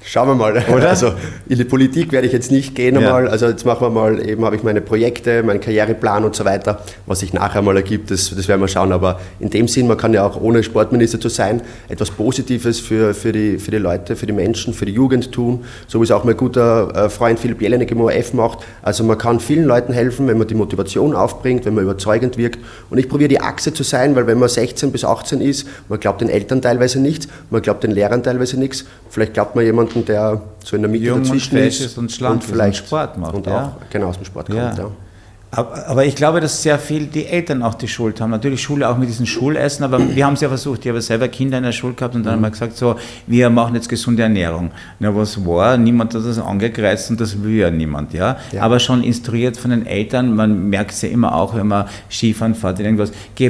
Schauen 0.08 0.28
wir 0.28 0.36
mal. 0.36 0.64
Oder? 0.72 0.86
Also 0.96 1.14
in 1.50 1.58
die 1.58 1.64
Politik 1.66 2.12
werde 2.12 2.28
ich 2.28 2.32
jetzt 2.32 2.52
nicht 2.52 2.76
gehen 2.76 2.94
ja. 2.96 3.02
einmal. 3.02 3.28
Also 3.28 3.48
jetzt 3.48 3.66
machen 3.66 3.82
wir 3.82 3.90
mal, 3.90 4.26
eben 4.26 4.46
habe 4.46 4.56
ich 4.56 4.62
meine 4.62 4.80
Projekte, 4.80 5.42
meinen 5.42 5.60
Karriereplan 5.60 6.24
und 6.24 6.36
so 6.36 6.46
weiter. 6.46 6.84
Was 7.08 7.20
sich 7.22 7.34
nachher 7.34 7.64
mal 7.64 7.76
ergibt, 7.76 8.12
das, 8.12 8.34
das 8.34 8.48
werden 8.48 8.62
wir 8.62 8.68
schauen. 8.68 8.94
Aber 8.94 9.20
in 9.40 9.50
dem 9.50 9.68
Sinn, 9.68 9.88
man 9.88 9.98
kann 9.98 10.14
ja 10.14 10.26
auch 10.26 10.40
ohne 10.40 10.62
Sportminister 10.62 11.20
zu 11.20 11.28
sein, 11.28 11.62
etwas 11.90 12.12
Positives 12.12 12.80
für, 12.80 13.16
für, 13.16 13.32
die, 13.32 13.58
für 13.58 13.72
die 13.72 13.78
Leute, 13.78 14.16
für 14.16 14.28
die 14.28 14.32
Menschen, 14.32 14.76
für 14.76 14.86
die 14.86 14.94
Jugend 14.94 15.32
tun. 15.32 15.66
So 15.88 16.00
wie 16.00 16.04
es 16.04 16.12
auch 16.12 16.24
mein 16.24 16.38
guter 16.38 17.06
äh, 17.06 17.10
Freund 17.10 17.40
Philipp 17.40 17.62
Jelinek 17.62 17.90
im 17.92 18.00
ORF 18.00 18.34
macht. 18.34 18.60
Also 18.84 19.04
man 19.04 19.18
kann 19.18 19.40
vielen 19.40 19.66
Leuten 19.66 19.92
helfen, 19.92 20.28
wenn 20.28 20.38
man 20.38 20.48
die 20.48 20.56
Motivation 20.56 21.16
aufbringt, 21.16 21.66
wenn 21.66 21.74
man 21.74 21.84
überzeugend 21.84 22.38
wirkt. 22.38 22.60
Und 22.92 23.00
ich 23.00 23.10
probiere 23.10 23.30
die 23.30 23.42
Achse 23.42 23.74
zu 23.74 23.82
sein, 23.82 24.16
weil 24.16 24.28
wenn 24.28 24.38
man 24.38 24.50
16 24.50 24.92
bis 24.92 25.04
18 25.04 25.42
ist, 25.42 25.68
man 25.90 26.00
glaubt 26.00 26.22
den 26.22 26.30
Eltern 26.30 26.62
teilweise 26.62 27.00
nichts, 27.00 27.28
man 27.50 27.64
glaubt 27.64 27.84
den 27.84 27.92
Lehrern 27.92 28.22
teilweise 28.22 28.60
nichts. 28.60 28.86
Vielleicht 29.10 29.34
glaubt 29.34 29.56
man 29.56 29.66
jemanden, 29.96 30.06
der 30.06 30.42
so 30.64 30.76
in 30.76 30.82
der 30.82 30.92
Mitte 30.92 31.06
Jung 31.06 31.24
dazwischen 31.24 31.58
und 31.58 31.64
ist 31.64 31.98
und 31.98 32.12
schlank 32.12 32.36
und 32.36 32.44
vielleicht 32.44 32.86
Sport 32.86 33.18
macht. 33.18 33.34
Und 33.34 33.48
ja. 33.48 33.76
auch 33.80 33.90
genau 33.90 34.08
aus 34.08 34.18
dem 34.18 34.26
Sport 34.26 34.48
kommt. 34.48 34.78
Ja. 34.78 34.92
Aber 35.56 36.06
ich 36.06 36.16
glaube, 36.16 36.42
dass 36.42 36.62
sehr 36.62 36.78
viel 36.78 37.06
die 37.06 37.28
Eltern 37.28 37.64
auch 37.64 37.76
die 37.76 37.88
Schuld 37.88 38.20
haben. 38.20 38.32
Natürlich 38.32 38.62
Schule 38.62 38.90
auch 38.90 38.98
mit 38.98 39.08
diesem 39.08 39.26
Schulessen, 39.26 39.86
aber 39.86 40.14
wir 40.14 40.26
haben 40.26 40.34
es 40.34 40.42
ja 40.42 40.50
versucht. 40.50 40.84
Ich 40.84 40.90
habe 40.90 41.02
selber 41.02 41.30
Kinder 41.30 41.58
in 41.58 41.64
der 41.64 41.72
Schule 41.72 41.94
gehabt 41.94 42.14
und 42.14 42.26
dann 42.26 42.34
haben 42.34 42.42
wir 42.42 42.50
gesagt, 42.50 42.76
so, 42.76 42.98
wir 43.26 43.50
machen 43.50 43.74
jetzt 43.76 43.88
gesunde 43.88 44.24
Ernährung. 44.24 44.72
Na, 45.00 45.16
was 45.16 45.46
war? 45.46 45.78
Niemand 45.78 46.14
hat 46.14 46.26
das 46.26 46.40
angekreizt 46.40 47.10
und 47.10 47.22
das 47.22 47.42
will 47.42 47.56
ja 47.56 47.72
niemand, 47.72 48.14
ja? 48.14 48.38
ja. 48.52 48.62
Aber 48.64 48.80
schon 48.80 49.02
instruiert 49.02 49.56
von 49.56 49.72
den 49.72 49.86
Eltern, 49.86 50.36
man 50.36 50.70
merkt 50.70 50.92
es 50.92 51.02
ja 51.04 51.10
immer 51.10 51.34
auch, 51.34 51.56
wenn 51.56 51.68
man 51.68 51.86
Skifahren 52.10 52.54
fährt, 52.54 52.82
irgendwas, 52.82 53.14
geh, 53.36 53.50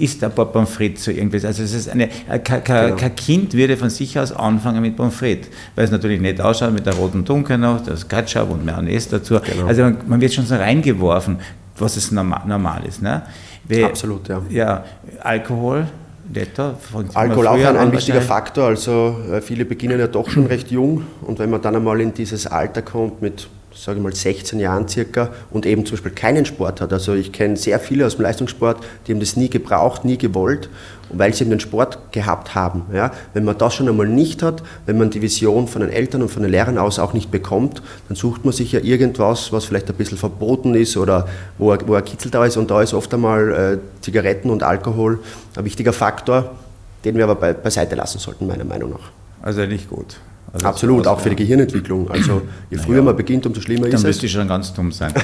isst 0.00 0.24
ein 0.24 0.32
paar 0.32 0.46
Pommes 0.46 0.70
frites 0.70 1.04
so 1.04 1.12
irgendwas. 1.12 1.44
Also 1.44 1.62
es 1.62 1.72
ist 1.72 1.88
eine, 1.88 2.08
kein, 2.42 2.64
genau. 2.64 2.96
kein 2.96 3.14
Kind 3.14 3.54
würde 3.54 3.76
von 3.76 3.90
sich 3.90 4.18
aus 4.18 4.32
anfangen 4.32 4.82
mit 4.82 4.96
Pommes 4.96 5.14
frites, 5.14 5.48
weil 5.76 5.84
es 5.84 5.92
natürlich 5.92 6.20
nicht 6.20 6.40
ausschaut 6.40 6.72
mit 6.72 6.86
der 6.86 6.94
roten 6.94 7.24
Dunkel 7.24 7.56
noch, 7.56 7.84
das 7.84 8.08
Ketchup 8.08 8.50
und 8.50 8.64
Mayonnaise 8.64 9.10
dazu. 9.10 9.38
Genau. 9.40 9.68
Also 9.68 9.82
man, 9.82 9.98
man 10.08 10.20
wird 10.20 10.34
schon 10.34 10.44
so 10.44 10.56
reingeworfen 10.56 11.35
was 11.78 11.96
es 11.96 12.10
normal, 12.10 12.42
normal 12.46 12.84
ist. 12.86 13.02
Ne? 13.02 13.22
Wie, 13.64 13.84
Absolut, 13.84 14.28
ja. 14.28 14.42
Ja, 14.48 14.84
Alkohol, 15.22 15.86
Netter, 16.32 16.76
Alkohol 17.14 17.46
auch 17.46 17.54
ein, 17.54 17.76
ein 17.76 17.92
wichtiger 17.92 18.22
Faktor. 18.22 18.66
Also 18.66 19.16
äh, 19.30 19.40
viele 19.40 19.64
beginnen 19.64 19.98
ja 19.98 20.06
doch 20.06 20.28
schon 20.28 20.46
recht 20.46 20.70
jung 20.70 21.04
und 21.22 21.38
wenn 21.38 21.50
man 21.50 21.62
dann 21.62 21.76
einmal 21.76 22.00
in 22.00 22.14
dieses 22.14 22.46
Alter 22.46 22.82
kommt 22.82 23.22
mit 23.22 23.48
sage 23.76 23.98
ich 23.98 24.02
mal 24.02 24.14
16 24.14 24.58
Jahren 24.58 24.88
circa 24.88 25.28
und 25.50 25.66
eben 25.66 25.84
zum 25.84 25.96
Beispiel 25.96 26.12
keinen 26.12 26.46
Sport 26.46 26.80
hat. 26.80 26.92
Also 26.92 27.14
ich 27.14 27.32
kenne 27.32 27.56
sehr 27.56 27.78
viele 27.78 28.06
aus 28.06 28.16
dem 28.16 28.22
Leistungssport, 28.22 28.78
die 29.06 29.12
haben 29.12 29.20
das 29.20 29.36
nie 29.36 29.50
gebraucht, 29.50 30.04
nie 30.04 30.16
gewollt, 30.16 30.70
weil 31.10 31.34
sie 31.34 31.44
eben 31.44 31.50
den 31.50 31.60
Sport 31.60 32.12
gehabt 32.12 32.54
haben. 32.54 32.86
Ja? 32.92 33.12
Wenn 33.34 33.44
man 33.44 33.58
das 33.58 33.74
schon 33.74 33.88
einmal 33.88 34.08
nicht 34.08 34.42
hat, 34.42 34.62
wenn 34.86 34.96
man 34.96 35.10
die 35.10 35.20
Vision 35.20 35.68
von 35.68 35.82
den 35.82 35.90
Eltern 35.90 36.22
und 36.22 36.30
von 36.30 36.42
den 36.42 36.50
Lehrern 36.50 36.78
aus 36.78 36.98
auch 36.98 37.12
nicht 37.12 37.30
bekommt, 37.30 37.82
dann 38.08 38.16
sucht 38.16 38.44
man 38.44 38.52
sich 38.52 38.72
ja 38.72 38.80
irgendwas, 38.80 39.52
was 39.52 39.66
vielleicht 39.66 39.88
ein 39.88 39.96
bisschen 39.96 40.18
verboten 40.18 40.74
ist 40.74 40.96
oder 40.96 41.28
wo, 41.58 41.76
wo 41.86 41.94
ein 41.94 42.04
Kitzel 42.04 42.30
da 42.30 42.44
ist 42.46 42.56
und 42.56 42.70
da 42.70 42.82
ist 42.82 42.94
oft 42.94 43.12
einmal 43.12 43.52
äh, 43.52 43.78
Zigaretten 44.00 44.50
und 44.50 44.62
Alkohol 44.62 45.20
ein 45.56 45.64
wichtiger 45.64 45.92
Faktor, 45.92 46.56
den 47.04 47.16
wir 47.16 47.28
aber 47.28 47.52
beiseite 47.52 47.94
lassen 47.94 48.18
sollten, 48.18 48.46
meiner 48.46 48.64
Meinung 48.64 48.90
nach. 48.90 49.10
Also 49.42 49.64
nicht 49.66 49.88
gut. 49.88 50.16
Also 50.52 50.66
Absolut, 50.66 51.06
auch 51.06 51.20
für 51.20 51.30
die 51.30 51.36
Gehirnentwicklung. 51.36 52.10
Also 52.10 52.42
je 52.70 52.78
früher 52.78 52.96
ja. 52.96 53.02
man 53.02 53.16
beginnt, 53.16 53.44
umso 53.46 53.60
schlimmer 53.60 53.82
Dann 53.82 53.90
ist 53.90 53.94
es. 53.96 54.02
Dann 54.02 54.08
müsste 54.08 54.26
ich 54.26 54.32
schon 54.32 54.48
ganz 54.48 54.72
dumm 54.72 54.92
sein. 54.92 55.12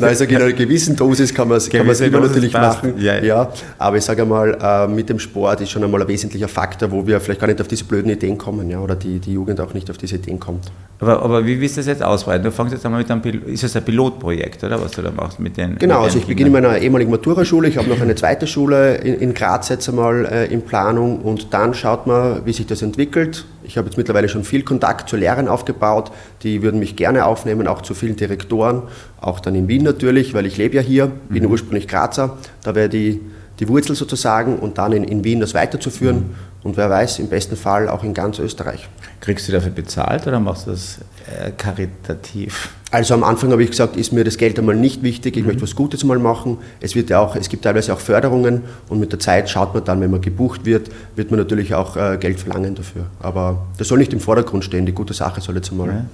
Also 0.00 0.24
in 0.24 0.36
einer 0.36 0.52
gewissen 0.52 0.96
Dosis 0.96 1.34
kann 1.34 1.48
man 1.48 1.56
es 1.58 1.68
immer 1.68 2.20
natürlich 2.20 2.52
passt. 2.52 2.82
machen. 2.82 2.94
Ja, 2.98 3.22
ja. 3.22 3.50
Aber 3.78 3.96
ich 3.96 4.04
sage 4.04 4.22
einmal, 4.22 4.56
äh, 4.60 4.86
mit 4.86 5.08
dem 5.08 5.18
Sport 5.18 5.60
ist 5.60 5.70
schon 5.70 5.82
einmal 5.84 6.02
ein 6.02 6.08
wesentlicher 6.08 6.48
Faktor, 6.48 6.90
wo 6.90 7.06
wir 7.06 7.20
vielleicht 7.20 7.40
gar 7.40 7.46
nicht 7.46 7.60
auf 7.60 7.68
diese 7.68 7.84
blöden 7.84 8.10
Ideen 8.10 8.38
kommen 8.38 8.70
ja, 8.70 8.78
oder 8.78 8.94
die, 8.94 9.18
die 9.18 9.32
Jugend 9.32 9.60
auch 9.60 9.74
nicht 9.74 9.90
auf 9.90 9.98
diese 9.98 10.16
Ideen 10.16 10.38
kommt. 10.38 10.70
Aber, 11.00 11.22
aber 11.22 11.46
wie 11.46 11.60
willst 11.60 11.76
du 11.76 11.80
das 11.80 11.86
jetzt 11.86 12.02
ausbreiten? 12.02 12.44
Du 12.44 12.50
fängst 12.50 12.72
jetzt 12.72 12.84
einmal 12.84 13.00
mit 13.00 13.10
einem 13.10 13.22
Pilot, 13.22 13.46
ist 13.46 13.62
das 13.62 13.76
ein 13.76 13.84
Pilotprojekt, 13.84 14.64
oder 14.64 14.82
was 14.82 14.92
du 14.92 15.02
da 15.02 15.10
machst 15.10 15.38
mit 15.38 15.56
den 15.56 15.78
Genau, 15.78 15.96
mit 15.96 16.04
also 16.04 16.18
ich 16.18 16.26
beginne 16.26 16.48
in 16.48 16.52
meiner 16.52 16.78
ehemaligen 16.78 17.10
Matura-Schule, 17.10 17.68
ich 17.68 17.76
habe 17.76 17.88
noch 17.88 18.00
eine 18.00 18.14
zweite 18.14 18.46
Schule 18.46 18.96
in, 18.96 19.14
in 19.14 19.34
Graz 19.34 19.68
jetzt 19.68 19.88
einmal 19.88 20.26
äh, 20.26 20.46
in 20.46 20.62
Planung 20.62 21.20
und 21.20 21.52
dann 21.52 21.74
schaut 21.74 22.06
man, 22.06 22.44
wie 22.44 22.52
sich 22.52 22.66
das 22.66 22.82
entwickelt. 22.82 23.44
Ich 23.68 23.76
habe 23.76 23.86
jetzt 23.86 23.98
mittlerweile 23.98 24.30
schon 24.30 24.44
viel 24.44 24.62
Kontakt 24.62 25.10
zu 25.10 25.16
Lehrern 25.16 25.46
aufgebaut, 25.46 26.10
die 26.42 26.62
würden 26.62 26.80
mich 26.80 26.96
gerne 26.96 27.26
aufnehmen, 27.26 27.68
auch 27.68 27.82
zu 27.82 27.92
vielen 27.94 28.16
Direktoren, 28.16 28.82
auch 29.20 29.40
dann 29.40 29.54
in 29.54 29.68
Wien 29.68 29.84
natürlich, 29.84 30.32
weil 30.32 30.46
ich 30.46 30.56
lebe 30.56 30.76
ja 30.76 30.82
hier, 30.82 31.12
bin 31.28 31.44
mhm. 31.44 31.50
ursprünglich 31.50 31.86
Grazer, 31.86 32.38
da 32.64 32.74
wäre 32.74 32.88
die, 32.88 33.20
die 33.60 33.68
Wurzel 33.68 33.94
sozusagen 33.94 34.58
und 34.58 34.78
dann 34.78 34.92
in, 34.92 35.04
in 35.04 35.22
Wien 35.22 35.38
das 35.38 35.52
weiterzuführen 35.52 36.16
mhm. 36.16 36.34
Und 36.62 36.76
wer 36.76 36.90
weiß, 36.90 37.20
im 37.20 37.28
besten 37.28 37.56
Fall 37.56 37.88
auch 37.88 38.02
in 38.02 38.14
ganz 38.14 38.38
Österreich. 38.38 38.88
Kriegst 39.20 39.48
du 39.48 39.52
dafür 39.52 39.70
bezahlt 39.70 40.26
oder 40.26 40.40
machst 40.40 40.66
du 40.66 40.70
das 40.70 40.98
äh, 41.26 41.50
karitativ? 41.52 42.70
Also 42.90 43.14
am 43.14 43.22
Anfang 43.22 43.52
habe 43.52 43.62
ich 43.62 43.70
gesagt, 43.70 43.96
ist 43.96 44.12
mir 44.12 44.24
das 44.24 44.38
Geld 44.38 44.58
einmal 44.58 44.74
nicht 44.74 45.02
wichtig, 45.02 45.36
ich 45.36 45.42
mhm. 45.42 45.48
möchte 45.48 45.62
was 45.62 45.76
Gutes 45.76 46.02
mal 46.04 46.18
machen. 46.18 46.58
Es, 46.80 46.94
wird 46.94 47.10
ja 47.10 47.20
auch, 47.20 47.36
es 47.36 47.48
gibt 47.48 47.64
teilweise 47.64 47.92
auch 47.92 48.00
Förderungen 48.00 48.62
und 48.88 48.98
mit 48.98 49.12
der 49.12 49.18
Zeit 49.18 49.48
schaut 49.50 49.74
man 49.74 49.84
dann, 49.84 50.00
wenn 50.00 50.10
man 50.10 50.20
gebucht 50.20 50.64
wird, 50.64 50.90
wird 51.14 51.30
man 51.30 51.38
natürlich 51.38 51.74
auch 51.74 51.96
äh, 51.96 52.16
Geld 52.18 52.40
verlangen 52.40 52.74
dafür. 52.74 53.06
Aber 53.20 53.66
das 53.76 53.88
soll 53.88 53.98
nicht 53.98 54.12
im 54.12 54.20
Vordergrund 54.20 54.64
stehen, 54.64 54.86
die 54.86 54.92
gute 54.92 55.14
Sache 55.14 55.40
soll 55.40 55.56
jetzt 55.56 55.70
einmal. 55.70 55.88
Ja. 55.88 56.04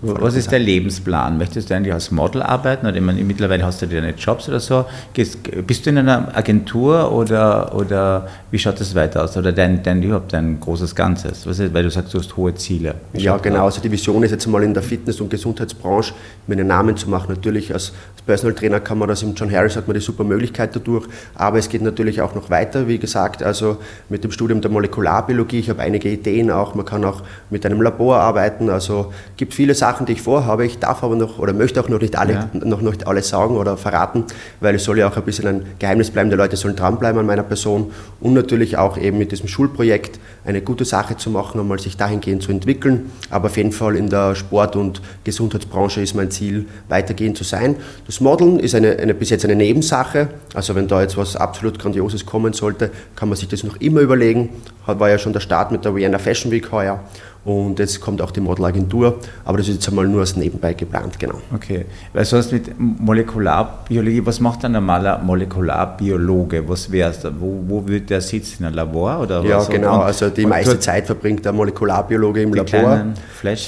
Was 0.00 0.34
ist 0.34 0.50
der 0.50 0.58
Lebensplan? 0.58 1.36
Möchtest 1.36 1.68
du 1.68 1.74
eigentlich 1.74 1.92
als 1.92 2.10
Model 2.10 2.42
arbeiten? 2.42 2.86
Oder 2.86 3.00
meine, 3.00 3.22
mittlerweile 3.22 3.64
hast 3.64 3.82
du 3.82 3.86
deine 3.86 4.14
Jobs 4.14 4.48
oder 4.48 4.58
so. 4.58 4.86
bist 5.14 5.86
du 5.86 5.90
in 5.90 5.98
einer 5.98 6.34
Agentur 6.34 7.12
oder, 7.12 7.74
oder 7.74 8.26
wie 8.50 8.58
schaut 8.58 8.80
das 8.80 8.94
weiter 8.94 9.22
aus? 9.22 9.36
Oder 9.36 9.52
dein, 9.52 9.82
dein, 9.82 10.02
überhaupt 10.02 10.32
dein 10.32 10.58
großes 10.58 10.94
Ganzes? 10.94 11.44
Ist, 11.44 11.74
weil 11.74 11.82
du 11.82 11.90
sagst, 11.90 12.14
du 12.14 12.18
hast 12.18 12.36
hohe 12.36 12.54
Ziele. 12.54 12.94
ja, 13.12 13.36
genau. 13.36 13.66
Also 13.66 13.82
die 13.82 13.92
Vision 13.92 14.22
ist 14.22 14.30
jetzt 14.30 14.46
mal 14.46 14.62
in 14.62 14.72
der 14.72 14.82
Fitness- 14.82 15.20
und 15.20 15.28
Gesundheitsbranche 15.28 16.14
mir 16.46 16.54
einen 16.54 16.68
Namen 16.68 16.96
zu 16.96 17.10
machen. 17.10 17.26
Natürlich 17.28 17.72
als, 17.72 17.92
als 18.14 18.22
Personal 18.24 18.54
Trainer 18.54 18.80
kann 18.80 18.96
man 18.98 19.08
das, 19.08 19.22
im 19.22 19.34
John 19.34 19.52
Harris 19.52 19.76
hat 19.76 19.86
man 19.88 19.94
die 19.94 20.00
super 20.00 20.24
Möglichkeit 20.24 20.74
dadurch, 20.74 21.06
aber 21.34 21.58
es 21.58 21.68
geht 21.68 21.82
natürlich 21.82 22.20
auch 22.22 22.34
noch 22.34 22.50
weiter, 22.50 22.88
wie 22.88 22.98
gesagt, 22.98 23.42
also 23.42 23.76
mit 24.08 24.24
dem 24.24 24.32
Studium 24.32 24.60
der 24.60 24.70
Molekularbiologie. 24.70 25.58
Ich 25.58 25.70
habe 25.70 25.82
einige 25.82 26.08
Ideen 26.08 26.50
auch. 26.50 26.74
Man 26.74 26.86
kann 26.86 27.04
auch 27.04 27.22
mit 27.50 27.66
einem 27.66 27.82
Labor 27.82 28.16
arbeiten. 28.16 28.70
Also 28.70 29.12
gibt 29.36 29.54
viele 29.54 29.74
Sachen, 29.82 30.06
die 30.06 30.12
ich 30.12 30.22
vorhabe. 30.22 30.64
Ich 30.64 30.78
darf 30.78 31.02
aber 31.02 31.16
noch 31.16 31.40
oder 31.40 31.52
möchte 31.52 31.80
auch 31.80 31.88
noch 31.88 32.00
nicht, 32.00 32.14
alle, 32.14 32.34
ja. 32.34 32.48
noch 32.52 32.82
nicht 32.82 33.04
alles 33.08 33.28
sagen 33.28 33.56
oder 33.56 33.76
verraten, 33.76 34.26
weil 34.60 34.76
es 34.76 34.84
soll 34.84 35.00
ja 35.00 35.08
auch 35.08 35.16
ein 35.16 35.24
bisschen 35.24 35.48
ein 35.48 35.66
Geheimnis 35.80 36.12
bleiben. 36.12 36.30
Die 36.30 36.36
Leute 36.36 36.56
sollen 36.56 36.76
dranbleiben 36.76 37.18
an 37.18 37.26
meiner 37.26 37.42
Person 37.42 37.90
und 38.20 38.32
natürlich 38.32 38.76
auch 38.76 38.96
eben 38.96 39.18
mit 39.18 39.32
diesem 39.32 39.48
Schulprojekt 39.48 40.20
eine 40.44 40.62
gute 40.62 40.84
Sache 40.84 41.16
zu 41.16 41.30
machen, 41.30 41.60
um 41.60 41.66
mal 41.66 41.80
sich 41.80 41.96
dahingehend 41.96 42.44
zu 42.44 42.52
entwickeln. 42.52 43.10
Aber 43.28 43.46
auf 43.46 43.56
jeden 43.56 43.72
Fall 43.72 43.96
in 43.96 44.08
der 44.08 44.36
Sport- 44.36 44.76
und 44.76 45.02
Gesundheitsbranche 45.24 46.00
ist 46.00 46.14
mein 46.14 46.30
Ziel, 46.30 46.66
weitergehend 46.88 47.36
zu 47.36 47.42
sein. 47.42 47.74
Das 48.06 48.20
Modeln 48.20 48.60
ist 48.60 48.76
eine, 48.76 48.96
eine, 49.00 49.14
bis 49.14 49.30
jetzt 49.30 49.44
eine 49.44 49.56
Nebensache. 49.56 50.28
Also 50.54 50.76
wenn 50.76 50.86
da 50.86 51.02
jetzt 51.02 51.16
was 51.16 51.34
absolut 51.34 51.80
Grandioses 51.80 52.24
kommen 52.24 52.52
sollte, 52.52 52.92
kann 53.16 53.28
man 53.28 53.36
sich 53.36 53.48
das 53.48 53.64
noch 53.64 53.80
immer 53.80 53.98
überlegen. 53.98 54.50
War 54.86 55.10
ja 55.10 55.18
schon 55.18 55.32
der 55.32 55.40
Start 55.40 55.72
mit 55.72 55.84
der 55.84 55.92
Vienna 55.96 56.20
Fashion 56.20 56.52
Week 56.52 56.70
heuer. 56.70 57.00
Und 57.44 57.80
jetzt 57.80 58.00
kommt 58.00 58.22
auch 58.22 58.30
die 58.30 58.40
Modelagentur, 58.40 59.18
aber 59.44 59.58
das 59.58 59.66
ist 59.66 59.74
jetzt 59.74 59.88
einmal 59.88 60.06
nur 60.06 60.20
als 60.20 60.36
nebenbei 60.36 60.74
geplant, 60.74 61.18
genau. 61.18 61.40
Okay, 61.52 61.86
weil 62.12 62.24
sonst 62.24 62.52
mit 62.52 62.70
Molekularbiologie, 62.78 64.24
was 64.24 64.38
macht 64.38 64.64
ein 64.64 64.72
normaler 64.72 65.18
Molekularbiologe? 65.18 66.68
Was 66.68 66.92
wäre 66.92 67.10
es 67.10 67.18
da? 67.18 67.32
Wo, 67.36 67.64
wo 67.66 67.88
wird 67.88 68.10
der 68.10 68.20
sitzen? 68.20 68.62
In 68.62 68.66
einem 68.66 68.76
Labor? 68.76 69.20
Oder 69.20 69.42
ja, 69.42 69.58
was? 69.58 69.68
genau, 69.68 69.96
und, 69.96 70.02
also 70.02 70.30
die 70.30 70.46
meiste 70.46 70.78
Zeit 70.78 71.06
verbringt 71.06 71.44
der 71.44 71.52
Molekularbiologe 71.52 72.42
im 72.42 72.54
Labor, 72.54 73.06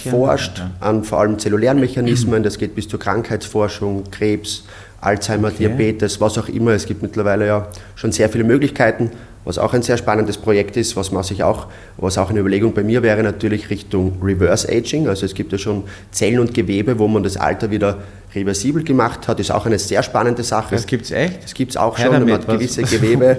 forscht 0.08 0.58
ja. 0.58 0.70
an 0.78 1.02
vor 1.02 1.18
allem 1.18 1.38
zellulären 1.40 1.80
Mechanismen, 1.80 2.44
das 2.44 2.58
geht 2.58 2.76
bis 2.76 2.87
zur 2.87 3.00
Krankheitsforschung, 3.00 4.04
Krebs, 4.12 4.64
Alzheimer, 5.00 5.48
okay. 5.48 5.66
Diabetes, 5.66 6.20
was 6.20 6.38
auch 6.38 6.48
immer. 6.48 6.70
Es 6.70 6.87
gibt 6.87 7.02
mittlerweile 7.02 7.46
ja 7.46 7.68
schon 7.96 8.12
sehr 8.12 8.28
viele 8.28 8.44
Möglichkeiten 8.44 9.10
was 9.44 9.59
auch 9.59 9.74
ein 9.74 9.83
sehr 9.83 9.96
spannendes 9.96 10.38
Projekt 10.38 10.76
ist, 10.76 10.96
was, 10.96 11.12
man 11.12 11.22
sich 11.22 11.42
auch, 11.42 11.66
was 11.96 12.18
auch 12.18 12.30
eine 12.30 12.40
Überlegung 12.40 12.72
bei 12.72 12.83
mir 12.83 13.02
wäre, 13.02 13.22
natürlich 13.22 13.70
Richtung 13.70 14.18
Reverse 14.22 14.68
Aging. 14.68 15.09
Also 15.09 15.26
es 15.26 15.35
gibt 15.35 15.52
ja 15.52 15.59
schon 15.59 15.85
Zellen 16.11 16.38
und 16.38 16.54
Gewebe, 16.54 16.98
wo 16.98 17.09
man 17.09 17.22
das 17.22 17.37
Alter 17.37 17.70
wieder 17.70 17.98
reversibel 18.35 18.83
gemacht 18.83 19.28
hat, 19.28 19.38
ist 19.40 19.52
auch 19.52 19.66
eine 19.66 19.78
sehr 19.78 20.02
spannende 20.02 20.42
Sache. 20.42 20.74
Das 20.74 20.87
gibt 20.87 21.04
es 21.04 21.12
echt? 21.12 21.44
Das 21.44 21.54
gibt 21.54 21.70
es 21.70 21.76
auch 21.76 21.96
Her 21.96 22.07
schon, 22.07 22.24
man 22.24 22.33
hat 22.33 22.48
gewisse 22.48 22.83
Gewebe. 22.83 23.38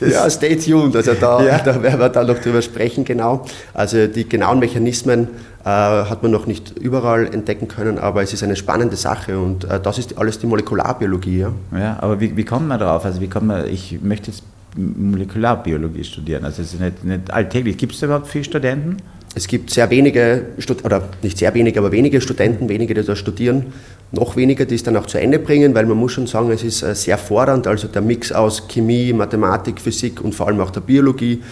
ja, 0.00 0.28
stay 0.28 0.56
tuned, 0.56 0.96
also 0.96 1.14
da, 1.14 1.42
ja. 1.44 1.58
da 1.58 1.82
werden 1.82 2.00
wir 2.00 2.08
dann 2.08 2.26
noch 2.26 2.38
drüber 2.38 2.60
sprechen, 2.62 3.04
genau. 3.04 3.46
Also 3.72 4.06
die 4.06 4.28
genauen 4.28 4.58
Mechanismen 4.58 5.28
äh, 5.64 5.68
hat 5.68 6.22
man 6.22 6.32
noch 6.32 6.46
nicht 6.46 6.76
überall 6.78 7.32
entdecken 7.32 7.68
können, 7.68 7.98
aber 7.98 8.22
es 8.22 8.32
ist 8.32 8.42
eine 8.42 8.56
spannende 8.56 8.96
Sache 8.96 9.38
und 9.38 9.64
äh, 9.64 9.78
das 9.80 9.98
ist 9.98 10.18
alles 10.18 10.38
die 10.38 10.46
Molekularbiologie. 10.46 11.38
Ja, 11.38 11.52
ja 11.72 11.96
aber 12.00 12.20
wie, 12.20 12.36
wie 12.36 12.44
kommt 12.44 12.66
man 12.66 12.80
darauf? 12.80 13.04
Also 13.04 13.20
wie 13.20 13.28
kommt 13.28 13.46
man, 13.46 13.68
ich 13.68 14.00
möchte 14.02 14.30
jetzt 14.30 14.42
Molekularbiologie 14.76 16.04
studieren. 16.04 16.44
Also 16.44 16.62
es 16.62 16.74
ist 16.74 16.80
nicht, 16.80 17.04
nicht 17.04 17.30
alltäglich. 17.30 17.76
Gibt 17.76 17.94
es 17.94 18.02
überhaupt 18.02 18.26
viele 18.26 18.44
Studenten? 18.44 18.96
Es 19.34 19.46
gibt 19.46 19.70
sehr 19.70 19.88
wenige, 19.88 20.46
oder 20.84 21.08
nicht 21.22 21.38
sehr 21.38 21.54
wenige, 21.54 21.78
aber 21.78 21.90
wenige 21.90 22.20
Studenten, 22.20 22.68
wenige, 22.68 22.92
die 22.92 23.02
da 23.02 23.16
studieren, 23.16 23.66
noch 24.10 24.36
weniger, 24.36 24.66
die 24.66 24.74
es 24.74 24.82
dann 24.82 24.96
auch 24.96 25.06
zu 25.06 25.18
Ende 25.18 25.38
bringen, 25.38 25.74
weil 25.74 25.86
man 25.86 25.96
muss 25.96 26.12
schon 26.12 26.26
sagen, 26.26 26.50
es 26.50 26.62
ist 26.62 26.82
äh, 26.82 26.94
sehr 26.94 27.16
fordernd, 27.16 27.66
also 27.66 27.88
der 27.88 28.02
Mix 28.02 28.30
aus 28.30 28.68
Chemie, 28.68 29.12
Mathematik, 29.14 29.80
Physik 29.80 30.20
und 30.22 30.34
vor 30.34 30.48
allem 30.48 30.60
auch 30.60 30.70
der 30.70 30.82
Biologie 30.82 31.42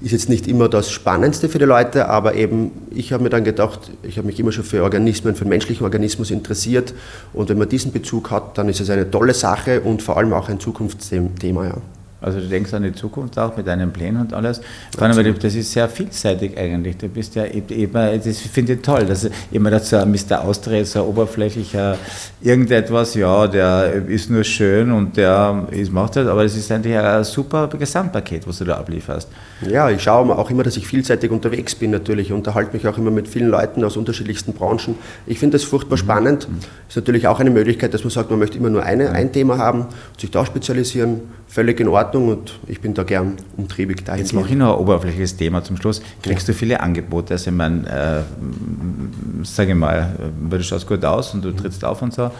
ist 0.00 0.12
jetzt 0.12 0.28
nicht 0.28 0.46
immer 0.46 0.68
das 0.68 0.90
Spannendste 0.90 1.48
für 1.48 1.58
die 1.58 1.64
Leute, 1.64 2.08
aber 2.08 2.34
eben, 2.34 2.70
ich 2.90 3.12
habe 3.12 3.22
mir 3.22 3.30
dann 3.30 3.42
gedacht, 3.44 3.90
ich 4.02 4.16
habe 4.16 4.26
mich 4.26 4.38
immer 4.38 4.52
schon 4.52 4.64
für 4.64 4.82
Organismen, 4.82 5.34
für 5.34 5.44
den 5.44 5.50
menschlichen 5.50 5.84
Organismus 5.84 6.30
interessiert 6.30 6.94
und 7.32 7.48
wenn 7.48 7.58
man 7.58 7.68
diesen 7.68 7.92
Bezug 7.92 8.30
hat, 8.30 8.58
dann 8.58 8.68
ist 8.68 8.80
es 8.80 8.90
eine 8.90 9.10
tolle 9.10 9.34
Sache 9.34 9.80
und 9.80 10.02
vor 10.02 10.16
allem 10.16 10.32
auch 10.32 10.48
ein 10.48 10.60
Zukunftsthema. 10.60 11.64
Ja. 11.64 11.78
Also 12.20 12.40
du 12.40 12.46
denkst 12.46 12.74
an 12.74 12.82
die 12.82 12.92
Zukunft 12.92 13.38
auch 13.38 13.56
mit 13.56 13.66
deinen 13.68 13.92
Plänen 13.92 14.22
und 14.22 14.34
alles. 14.34 14.60
Aber 14.98 15.22
das 15.22 15.54
ist 15.54 15.72
sehr 15.72 15.88
vielseitig 15.88 16.58
eigentlich. 16.58 16.96
Du 16.96 17.08
bist 17.08 17.36
ja 17.36 17.46
eben, 17.46 17.92
das 17.92 18.38
finde 18.40 18.72
ich 18.72 18.82
toll, 18.82 19.06
dass 19.06 19.28
immer 19.52 19.70
dazu 19.70 19.96
ein 19.96 20.10
Mr. 20.10 20.42
Austria 20.42 20.84
so 20.84 21.04
oberflächlicher 21.04 21.96
irgendetwas, 22.40 23.14
ja, 23.14 23.46
der 23.46 23.92
ist 24.08 24.30
nur 24.30 24.42
schön 24.42 24.90
und 24.90 25.16
der 25.16 25.68
ist, 25.70 25.92
macht 25.92 26.16
das, 26.16 26.26
aber 26.26 26.44
es 26.44 26.56
ist 26.56 26.72
eigentlich 26.72 26.96
ein 26.96 27.22
super 27.22 27.68
Gesamtpaket, 27.68 28.48
was 28.48 28.58
du 28.58 28.64
da 28.64 28.78
ablieferst. 28.78 29.28
Ja, 29.68 29.88
ich 29.88 30.02
schaue 30.02 30.36
auch 30.36 30.50
immer, 30.50 30.64
dass 30.64 30.76
ich 30.76 30.88
vielseitig 30.88 31.30
unterwegs 31.30 31.76
bin 31.76 31.92
natürlich. 31.92 32.28
Ich 32.28 32.32
unterhalte 32.32 32.72
mich 32.72 32.86
auch 32.88 32.98
immer 32.98 33.12
mit 33.12 33.28
vielen 33.28 33.48
Leuten 33.48 33.84
aus 33.84 33.96
unterschiedlichsten 33.96 34.54
Branchen. 34.54 34.96
Ich 35.26 35.38
finde 35.38 35.56
das 35.56 35.64
furchtbar 35.64 35.96
mhm. 35.96 36.00
spannend. 36.00 36.48
Ist 36.88 36.96
natürlich 36.96 37.28
auch 37.28 37.38
eine 37.38 37.50
Möglichkeit, 37.50 37.94
dass 37.94 38.02
man 38.02 38.10
sagt, 38.10 38.30
man 38.30 38.40
möchte 38.40 38.58
immer 38.58 38.70
nur 38.70 38.82
eine, 38.82 39.10
ein 39.12 39.32
Thema 39.32 39.58
haben, 39.58 39.86
sich 40.18 40.30
da 40.32 40.44
spezialisieren 40.44 41.20
völlig 41.46 41.80
in 41.80 41.88
Ordnung 41.88 42.07
und 42.14 42.58
ich 42.66 42.80
bin 42.80 42.94
da 42.94 43.02
gern 43.02 43.36
umtriebig 43.56 44.04
dahin. 44.04 44.22
Jetzt 44.22 44.32
mache 44.32 44.50
ich 44.50 44.56
noch 44.56 44.74
ein 44.74 44.80
oberflächliches 44.80 45.36
Thema 45.36 45.62
zum 45.62 45.76
Schluss. 45.76 46.02
Kriegst 46.22 46.48
ja. 46.48 46.52
du 46.52 46.58
viele 46.58 46.80
Angebote? 46.80 47.34
Also 47.34 47.50
ich 47.50 47.56
meine, 47.56 47.86
äh, 47.88 49.44
sage 49.44 49.70
ich 49.70 49.76
mal, 49.76 50.14
du 50.50 50.62
schaust 50.62 50.86
gut 50.86 51.04
aus 51.04 51.34
und 51.34 51.44
du 51.44 51.52
trittst 51.52 51.84
auf 51.84 52.02
und 52.02 52.14
so. 52.14 52.30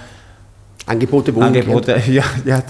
Angebote 0.88 1.34
wo? 1.34 1.40
Angebote, 1.40 2.00
ja, 2.08 2.24
ja. 2.44 2.62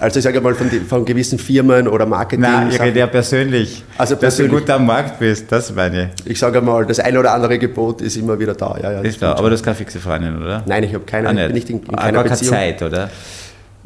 Also 0.00 0.18
ich 0.18 0.24
sage 0.24 0.40
mal 0.40 0.54
von, 0.54 0.68
von 0.68 1.04
gewissen 1.04 1.38
Firmen 1.38 1.88
oder 1.88 2.06
Marketing. 2.06 2.40
Nein, 2.40 2.70
ich 2.70 2.80
rede 2.80 2.98
ja 2.98 3.06
persönlich. 3.06 3.84
Also 3.96 4.16
persönlich. 4.16 4.52
Dass 4.52 4.60
du 4.60 4.66
gut 4.66 4.70
am 4.70 4.86
Markt 4.86 5.18
bist, 5.18 5.50
das 5.50 5.72
meine 5.74 6.10
ich. 6.24 6.32
Ich 6.32 6.38
sage 6.38 6.60
mal, 6.60 6.84
das 6.86 6.98
eine 6.98 7.18
oder 7.20 7.32
andere 7.32 7.58
Gebot 7.58 8.00
ist 8.00 8.16
immer 8.16 8.38
wieder 8.38 8.54
da. 8.54 8.76
Ja, 8.82 8.92
ja, 8.92 9.00
ist 9.00 9.22
da, 9.22 9.32
aber 9.32 9.48
du 9.48 9.54
hast 9.54 9.62
keine 9.62 9.76
fixe 9.76 10.00
Freundin, 10.00 10.40
oder? 10.42 10.62
Nein, 10.66 10.82
ich 10.84 10.94
habe 10.94 11.04
keine. 11.04 11.28
Ah, 11.28 11.32
nicht. 11.32 11.46
Bin 11.46 11.54
nicht 11.54 11.70
in, 11.70 11.80
in 11.80 11.96
keiner 11.96 12.18
aber 12.18 12.28
Beziehung. 12.28 12.52
keine 12.52 12.76
Zeit, 12.76 12.82
oder? 12.82 13.10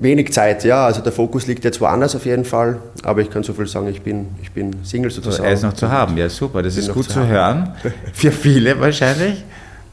Wenig 0.01 0.33
Zeit, 0.33 0.65
ja. 0.65 0.87
Also 0.87 1.03
der 1.03 1.13
Fokus 1.13 1.47
liegt 1.49 1.65
jetzt 1.65 1.81
woanders 1.81 2.15
auf 2.15 2.25
jeden 2.25 2.45
Fall. 2.45 2.79
Aber 3.03 3.21
ich 3.21 3.31
kann 3.31 3.43
so 3.43 3.53
viel 3.53 3.67
sagen, 3.67 3.89
ich 3.89 4.01
bin, 4.01 4.29
ich 4.41 4.53
bin 4.53 4.77
Single 4.85 5.11
sozusagen. 5.11 5.45
er 5.45 5.53
ist 5.53 5.65
noch 5.65 5.73
zu 5.73 5.91
haben, 5.91 6.17
ja 6.17 6.29
super. 6.29 6.63
Das 6.63 6.77
ist 6.77 6.93
gut 6.93 7.07
zu, 7.07 7.15
zu 7.15 7.27
hören. 7.27 7.75
Für 8.13 8.31
viele 8.31 8.81
wahrscheinlich. 8.81 9.45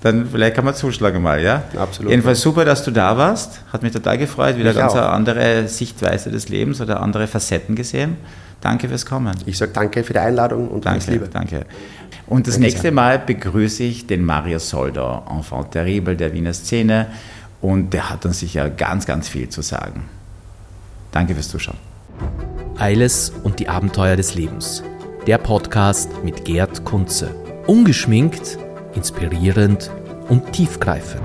Dann 0.02 0.28
vielleicht 0.32 0.56
kann 0.56 0.66
man 0.66 0.76
zuschlagen 0.76 1.24
mal, 1.24 1.42
ja? 1.42 1.64
Absolut. 1.76 2.12
Jedenfalls 2.12 2.40
super, 2.40 2.64
dass 2.64 2.84
du 2.84 2.92
da 2.92 3.18
warst. 3.18 3.62
Hat 3.74 3.82
mich 3.82 3.92
total 3.92 4.20
gefreut. 4.20 4.56
Wieder 4.58 4.70
ich 4.70 4.78
ganz 4.78 4.94
auch. 4.94 4.98
eine 4.98 5.10
andere 5.10 5.68
Sichtweise 5.68 6.30
des 6.30 6.50
Lebens 6.50 6.80
oder 6.80 7.02
andere 7.02 7.26
Facetten 7.26 7.76
gesehen. 7.76 8.18
Danke 8.62 8.88
fürs 8.88 9.08
Kommen. 9.08 9.36
Ich 9.48 9.58
sage 9.58 9.72
danke 9.74 10.04
für 10.04 10.14
die 10.14 10.20
Einladung 10.20 10.68
und 10.68 10.86
danke, 10.86 10.98
alles 10.98 11.08
Liebe. 11.08 11.30
Danke. 11.32 11.66
Und 12.28 12.48
das 12.48 12.60
nächste 12.60 12.92
Mal 12.92 13.20
begrüße 13.20 13.84
ich 13.84 14.06
den 14.06 14.24
Mario 14.24 14.60
Solder, 14.60 15.24
Enfant 15.30 15.72
terrible 15.72 16.16
der 16.16 16.34
Wiener 16.34 16.54
Szene. 16.54 17.08
Und 17.62 17.92
der 17.92 18.10
hat 18.10 18.26
dann 18.26 18.34
sicher 18.34 18.70
ganz, 18.70 19.06
ganz 19.06 19.28
viel 19.28 19.50
zu 19.50 19.62
sagen. 19.62 20.10
Danke 21.12 21.34
fürs 21.34 21.50
Zuschauen. 21.50 21.78
Eiles 22.78 23.32
und 23.44 23.60
die 23.60 23.70
Abenteuer 23.70 24.16
des 24.16 24.36
Lebens. 24.36 24.84
Der 25.28 25.38
Podcast 25.38 26.10
mit 26.24 26.46
Gerd 26.46 26.84
Kunze. 26.84 27.34
Ungeschminkt, 27.68 28.58
inspirierend 28.94 29.90
und 30.30 30.52
tiefgreifend. 30.52 31.24